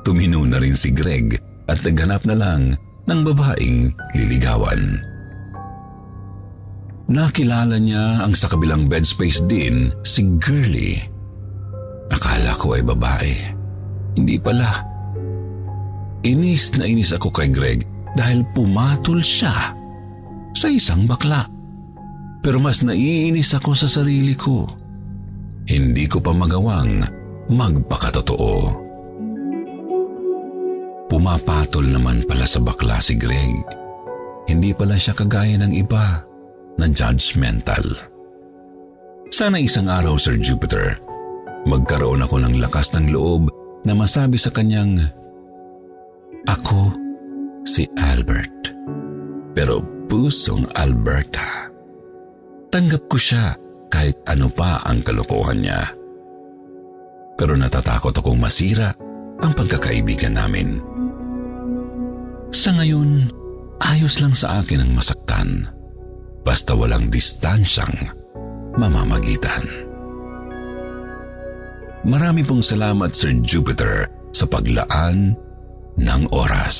Tumino 0.05 0.45
na 0.45 0.61
rin 0.61 0.77
si 0.77 0.93
Greg 0.93 1.41
at 1.65 1.81
naghanap 1.81 2.29
na 2.29 2.37
lang 2.37 2.63
ng 3.09 3.21
babaeng 3.25 3.89
liligawan. 4.13 5.01
Nakilala 7.11 7.81
niya 7.81 8.23
ang 8.23 8.37
sa 8.39 8.47
kabilang 8.47 8.87
bed 8.87 9.03
space 9.03 9.43
din 9.49 9.91
si 10.07 10.23
Girlie. 10.39 11.01
Akala 12.13 12.55
ko 12.55 12.79
ay 12.79 12.87
babae. 12.87 13.35
Hindi 14.15 14.37
pala. 14.39 14.85
Inis 16.23 16.77
na 16.77 16.85
inis 16.87 17.11
ako 17.17 17.33
kay 17.35 17.49
Greg 17.51 17.83
dahil 18.15 18.45
pumatol 18.53 19.25
siya 19.25 19.75
sa 20.55 20.69
isang 20.71 21.09
bakla. 21.09 21.49
Pero 22.45 22.63
mas 22.63 22.85
naiinis 22.85 23.57
ako 23.59 23.75
sa 23.75 23.89
sarili 23.89 24.39
ko. 24.39 24.80
Hindi 25.71 26.11
ko 26.11 26.19
pa 26.19 26.35
magawang 26.35 27.07
magpakatotoo. 27.47 28.55
Pumapatol 31.07 31.87
naman 31.95 32.27
pala 32.27 32.43
sa 32.43 32.59
bakla 32.59 32.99
si 32.99 33.15
Greg. 33.15 33.63
Hindi 34.51 34.75
pala 34.75 34.99
siya 34.99 35.15
kagaya 35.15 35.63
ng 35.63 35.71
iba 35.71 36.27
na 36.75 36.87
judgmental. 36.91 37.87
Sana 39.31 39.63
isang 39.63 39.87
araw, 39.87 40.19
Sir 40.19 40.43
Jupiter, 40.43 40.99
magkaroon 41.71 42.27
ako 42.27 42.43
ng 42.43 42.59
lakas 42.59 42.91
ng 42.99 43.15
loob 43.15 43.47
na 43.87 43.95
masabi 43.95 44.43
sa 44.43 44.51
kanyang, 44.51 45.07
Ako 46.51 46.91
si 47.63 47.87
Albert, 47.95 48.75
pero 49.55 49.79
pusong 50.11 50.67
Alberta. 50.75 51.71
Tanggap 52.75 53.07
ko 53.07 53.15
siya 53.15 53.55
kahit 53.91 54.17
ano 54.25 54.47
pa 54.49 54.81
ang 54.87 55.03
kalokohan 55.03 55.61
niya. 55.61 55.93
Pero 57.35 57.59
natatakot 57.59 58.15
akong 58.15 58.39
masira 58.39 58.95
ang 59.43 59.53
pagkakaibigan 59.53 60.39
namin. 60.39 60.79
Sa 62.55 62.71
ngayon, 62.77 63.31
ayos 63.83 64.23
lang 64.23 64.33
sa 64.37 64.63
akin 64.63 64.85
ang 64.87 64.93
masaktan. 64.95 65.67
Basta 66.47 66.73
walang 66.73 67.13
distansyang 67.13 68.15
mamamagitan. 68.79 69.67
Marami 72.01 72.41
pong 72.41 72.65
salamat 72.65 73.13
Sir 73.13 73.37
Jupiter 73.45 74.09
sa 74.33 74.49
paglaan 74.49 75.37
ng 76.01 76.23
oras. 76.33 76.77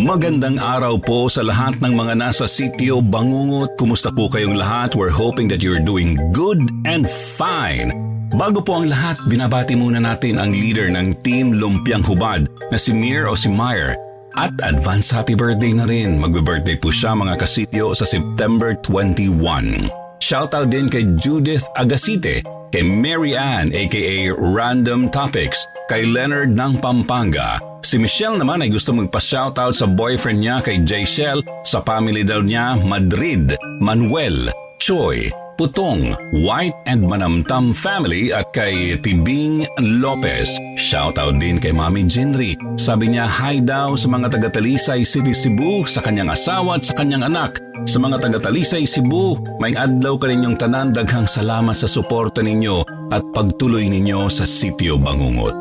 Magandang 0.00 0.56
araw 0.56 0.96
po 0.96 1.28
sa 1.28 1.44
lahat 1.44 1.76
ng 1.84 1.92
mga 1.92 2.16
nasa 2.16 2.48
sitio 2.48 3.04
Bangungot. 3.04 3.76
Kumusta 3.76 4.08
po 4.08 4.32
kayong 4.32 4.56
lahat? 4.56 4.96
We're 4.96 5.12
hoping 5.12 5.44
that 5.52 5.60
you're 5.60 5.76
doing 5.76 6.16
good 6.32 6.56
and 6.88 7.04
fine. 7.04 7.92
Bago 8.32 8.64
po 8.64 8.80
ang 8.80 8.88
lahat, 8.88 9.20
binabati 9.28 9.76
muna 9.76 10.00
natin 10.00 10.40
ang 10.40 10.56
leader 10.56 10.88
ng 10.88 11.20
Team 11.20 11.52
Lumpiang 11.52 12.00
Hubad 12.00 12.48
na 12.72 12.80
si 12.80 12.96
Mir 12.96 13.28
o 13.28 13.36
si 13.36 13.52
Meyer. 13.52 13.92
At 14.40 14.56
advance 14.64 15.12
happy 15.12 15.36
birthday 15.36 15.76
na 15.76 15.84
rin. 15.84 16.16
Magbe-birthday 16.16 16.80
po 16.80 16.88
siya 16.88 17.12
mga 17.12 17.36
kasityo 17.36 17.92
sa 17.92 18.08
September 18.08 18.72
21. 18.80 19.92
Shoutout 20.16 20.72
din 20.72 20.88
kay 20.88 21.12
Judith 21.20 21.68
Agasite, 21.76 22.40
kay 22.70 22.86
Mary 22.86 23.34
Ann 23.34 23.74
aka 23.74 24.30
Random 24.34 25.10
Topics, 25.10 25.66
kay 25.90 26.06
Leonard 26.06 26.54
ng 26.54 26.78
Pampanga. 26.78 27.58
Si 27.80 27.96
Michelle 27.98 28.36
naman 28.38 28.62
ay 28.62 28.70
gusto 28.70 28.94
magpa-shoutout 28.94 29.74
sa 29.74 29.86
boyfriend 29.88 30.40
niya 30.40 30.56
kay 30.62 30.84
Jay 30.86 31.04
Shell 31.04 31.42
sa 31.66 31.82
family 31.82 32.22
daw 32.22 32.44
niya 32.44 32.76
Madrid, 32.78 33.56
Manuel, 33.80 34.52
Choi, 34.78 35.32
Putong, 35.60 36.16
White 36.32 36.72
and 36.88 37.04
Manamtam 37.04 37.76
family 37.76 38.32
at 38.32 38.48
kay 38.56 38.96
Tibing 38.96 39.68
Lopez. 40.00 40.56
Shoutout 40.80 41.36
din 41.36 41.60
kay 41.60 41.68
Mami 41.68 42.08
Jinri. 42.08 42.56
Sabi 42.80 43.12
niya 43.12 43.28
hi 43.28 43.60
daw 43.60 43.92
sa 43.92 44.08
mga 44.08 44.32
taga-Talisay 44.32 45.04
City 45.04 45.36
Cebu, 45.36 45.84
sa 45.84 46.00
kanyang 46.00 46.32
asawa 46.32 46.80
at 46.80 46.88
sa 46.88 46.96
kanyang 46.96 47.28
anak. 47.28 47.60
Sa 47.84 48.00
mga 48.00 48.24
taga-Talisay 48.24 48.88
Cebu, 48.88 49.36
may 49.60 49.76
adlaw 49.76 50.16
ka 50.16 50.32
ninyong 50.32 50.56
tanan 50.56 50.96
daghang 50.96 51.28
salamat 51.28 51.76
sa 51.76 51.84
suporta 51.84 52.40
ninyo 52.40 52.80
at 53.12 53.20
pagtuloy 53.36 53.84
ninyo 53.84 54.32
sa 54.32 54.48
Sitio 54.48 54.96
Bangungot. 54.96 55.52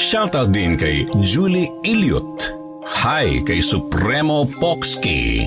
Shoutout 0.00 0.48
din 0.48 0.80
kay 0.80 1.04
Julie 1.20 1.68
Iliot. 1.84 2.56
Hi 3.04 3.44
kay 3.44 3.60
Supremo 3.60 4.48
Poxky. 4.48 5.44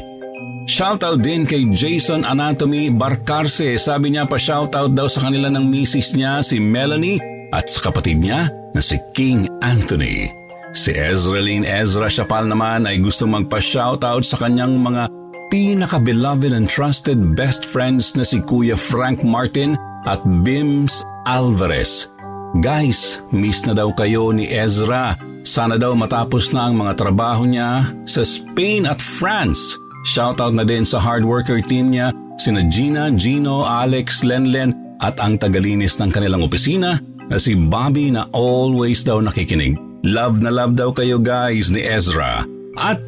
Shoutout 0.66 1.22
din 1.22 1.46
kay 1.46 1.70
Jason 1.70 2.26
Anatomy 2.26 2.90
Barcarse. 2.90 3.78
Sabi 3.78 4.10
niya 4.10 4.26
pa 4.26 4.34
shoutout 4.34 4.98
daw 4.98 5.06
sa 5.06 5.30
kanila 5.30 5.46
ng 5.54 5.62
misis 5.62 6.18
niya 6.18 6.42
si 6.42 6.58
Melanie 6.58 7.22
at 7.54 7.70
sa 7.70 7.86
kapatid 7.86 8.18
niya 8.18 8.50
na 8.74 8.82
si 8.82 8.98
King 9.14 9.46
Anthony. 9.62 10.26
Si 10.74 10.90
Ezraline 10.90 11.70
Ezra 11.70 12.10
Chapal 12.10 12.50
naman 12.50 12.90
ay 12.90 12.98
gusto 12.98 13.30
magpa-shoutout 13.30 14.26
sa 14.26 14.42
kanyang 14.42 14.82
mga 14.82 15.08
pinaka-beloved 15.54 16.52
and 16.52 16.66
trusted 16.66 17.38
best 17.38 17.70
friends 17.70 18.18
na 18.18 18.26
si 18.26 18.42
Kuya 18.42 18.74
Frank 18.74 19.22
Martin 19.22 19.78
at 20.10 20.20
Bims 20.42 21.06
Alvarez. 21.30 22.10
Guys, 22.58 23.22
miss 23.30 23.70
na 23.70 23.78
daw 23.78 23.94
kayo 23.94 24.34
ni 24.34 24.50
Ezra. 24.50 25.14
Sana 25.46 25.78
daw 25.78 25.94
matapos 25.94 26.50
na 26.50 26.66
ang 26.66 26.76
mga 26.82 26.98
trabaho 26.98 27.46
niya 27.46 27.86
sa 28.10 28.26
Spain 28.26 28.90
at 28.90 28.98
France. 28.98 29.85
Shoutout 30.06 30.54
na 30.54 30.62
din 30.62 30.86
sa 30.86 31.02
hard 31.02 31.26
worker 31.26 31.58
team 31.58 31.90
niya, 31.90 32.14
sina 32.38 32.62
Gina, 32.70 33.10
Gino, 33.18 33.66
Alex, 33.66 34.22
Lenlen 34.22 35.02
at 35.02 35.18
ang 35.18 35.42
tagalinis 35.42 35.98
ng 35.98 36.14
kanilang 36.14 36.46
opisina 36.46 37.02
na 37.26 37.42
si 37.42 37.58
Bobby 37.58 38.14
na 38.14 38.30
always 38.30 39.02
daw 39.02 39.18
nakikinig. 39.18 39.74
Love 40.06 40.46
na 40.46 40.54
love 40.54 40.78
daw 40.78 40.94
kayo 40.94 41.18
guys 41.18 41.74
ni 41.74 41.82
Ezra. 41.82 42.46
At 42.78 43.02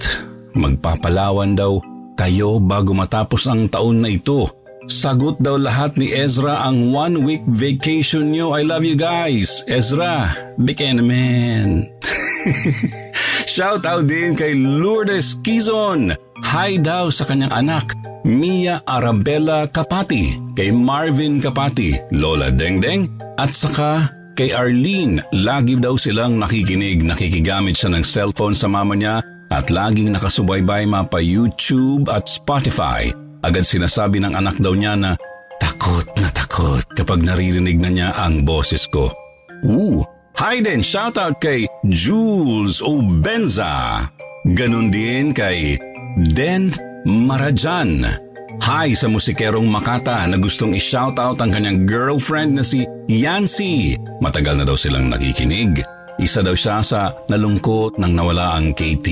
magpapalawan 0.58 1.54
daw 1.54 1.78
kayo 2.18 2.58
bago 2.58 2.98
matapos 2.98 3.46
ang 3.46 3.70
taon 3.70 4.02
na 4.02 4.10
ito. 4.10 4.50
Sagot 4.90 5.38
daw 5.38 5.60
lahat 5.60 6.02
ni 6.02 6.10
Ezra 6.10 6.66
ang 6.66 6.90
one-week 6.90 7.46
vacation 7.46 8.34
nyo. 8.34 8.58
I 8.58 8.66
love 8.66 8.82
you 8.82 8.98
guys. 8.98 9.62
Ezra, 9.70 10.34
bigyan 10.58 11.06
naman. 11.06 11.94
Shout 13.54 13.86
out 13.86 14.10
din 14.10 14.34
kay 14.34 14.58
Lourdes 14.58 15.38
Kizon. 15.46 16.16
Hi 16.48 16.80
daw 16.80 17.12
sa 17.12 17.28
kanyang 17.28 17.52
anak, 17.52 17.92
Mia 18.24 18.80
Arabella 18.88 19.68
Kapati, 19.68 20.56
kay 20.56 20.72
Marvin 20.72 21.44
Kapati, 21.44 22.00
Lola 22.16 22.48
Dengdeng, 22.56 23.12
at 23.36 23.52
saka 23.52 24.08
kay 24.40 24.56
Arlene. 24.56 25.20
Lagi 25.36 25.76
daw 25.76 26.00
silang 26.00 26.40
nakikinig, 26.40 27.04
nakikigamit 27.04 27.76
siya 27.76 27.92
ng 27.92 28.04
cellphone 28.08 28.56
sa 28.56 28.72
mama 28.72 28.96
niya 28.96 29.20
at 29.52 29.68
laging 29.68 30.16
nakasubaybay 30.16 30.88
mapa 30.88 31.20
YouTube 31.20 32.08
at 32.08 32.32
Spotify. 32.32 33.12
Agad 33.44 33.68
sinasabi 33.68 34.24
ng 34.24 34.32
anak 34.32 34.56
daw 34.64 34.72
niya 34.72 34.96
na 34.96 35.20
takot 35.60 36.08
na 36.16 36.32
takot 36.32 36.84
kapag 36.96 37.28
naririnig 37.28 37.76
na 37.80 37.92
niya 37.92 38.10
ang 38.16 38.48
boses 38.48 38.88
ko. 38.88 39.12
Ooh, 39.68 40.00
hi 40.40 40.64
din, 40.64 40.80
shoutout 40.80 41.44
kay 41.44 41.68
Jules 41.92 42.80
Obenza. 42.80 44.08
Ganon 44.48 44.88
din 44.88 45.36
kay 45.36 45.76
Den 46.18 46.74
Marajan. 47.06 48.02
Hi 48.66 48.98
sa 48.98 49.06
musikerong 49.06 49.70
Makata 49.70 50.26
na 50.26 50.42
gustong 50.42 50.74
i-shoutout 50.74 51.38
ang 51.38 51.54
kanyang 51.54 51.86
girlfriend 51.86 52.58
na 52.58 52.66
si 52.66 52.90
Yancy. 53.06 53.94
Matagal 54.18 54.58
na 54.58 54.66
daw 54.66 54.74
silang 54.74 55.14
nakikinig. 55.14 55.86
Isa 56.18 56.42
daw 56.42 56.58
siya 56.58 56.82
sa 56.82 57.14
nalungkot 57.30 58.02
nang 58.02 58.18
nawala 58.18 58.58
ang 58.58 58.74
KT. 58.74 59.08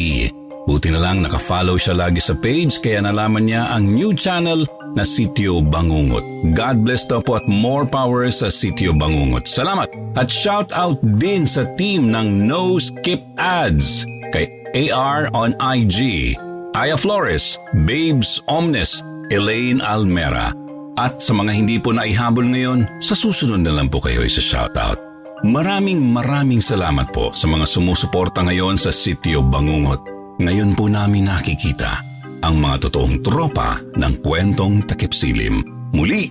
Buti 0.65 0.89
na 0.89 0.97
lang 0.97 1.21
nakafollow 1.21 1.77
siya 1.77 1.93
lagi 1.93 2.17
sa 2.17 2.33
page 2.33 2.81
kaya 2.81 3.05
nalaman 3.05 3.45
niya 3.45 3.69
ang 3.69 3.85
new 3.85 4.17
channel 4.17 4.65
na 4.97 5.05
Sitio 5.05 5.61
Bangungot. 5.61 6.25
God 6.57 6.81
bless 6.81 7.05
daw 7.05 7.21
po 7.21 7.37
at 7.37 7.45
more 7.45 7.85
power 7.85 8.25
sa 8.33 8.49
Sitio 8.49 8.97
Bangungot. 8.97 9.45
Salamat 9.45 9.93
at 10.17 10.25
shout 10.25 10.73
out 10.73 10.97
din 11.21 11.45
sa 11.45 11.69
team 11.77 12.09
ng 12.09 12.49
No 12.49 12.81
Skip 12.81 13.21
Ads 13.37 14.09
kay 14.33 14.49
AR 14.89 15.29
on 15.37 15.53
IG, 15.61 16.33
Aya 16.75 16.99
Flores, 16.99 17.55
Babes 17.87 18.43
Omnes, 18.51 18.99
Elaine 19.31 19.79
Almera. 19.79 20.51
At 20.99 21.23
sa 21.23 21.31
mga 21.31 21.55
hindi 21.55 21.79
po 21.79 21.95
naihabol 21.95 22.51
ngayon, 22.51 22.99
sa 22.99 23.15
susunod 23.15 23.63
na 23.63 23.71
lang 23.71 23.87
po 23.87 24.03
kayo 24.03 24.27
isa 24.27 24.43
shoutout. 24.43 24.99
Maraming 25.47 26.03
maraming 26.03 26.59
salamat 26.59 27.15
po 27.15 27.31
sa 27.31 27.47
mga 27.47 27.63
sumusuporta 27.63 28.43
ngayon 28.43 28.75
sa 28.75 28.91
Sitio 28.91 29.39
Bangungot. 29.39 30.03
Ngayon 30.35 30.75
po 30.75 30.91
namin 30.91 31.31
nakikita 31.31 32.03
ang 32.43 32.59
mga 32.59 32.91
totoong 32.91 33.23
tropa 33.23 33.79
ng 33.95 34.19
kwentong 34.19 34.83
takip 34.83 35.15
silim. 35.15 35.63
Muli, 35.95 36.27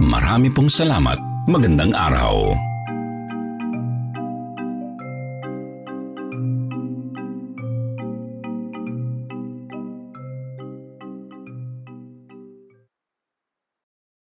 marami 0.00 0.48
pong 0.48 0.72
salamat. 0.72 1.44
Magandang 1.44 1.92
araw. 1.92 2.67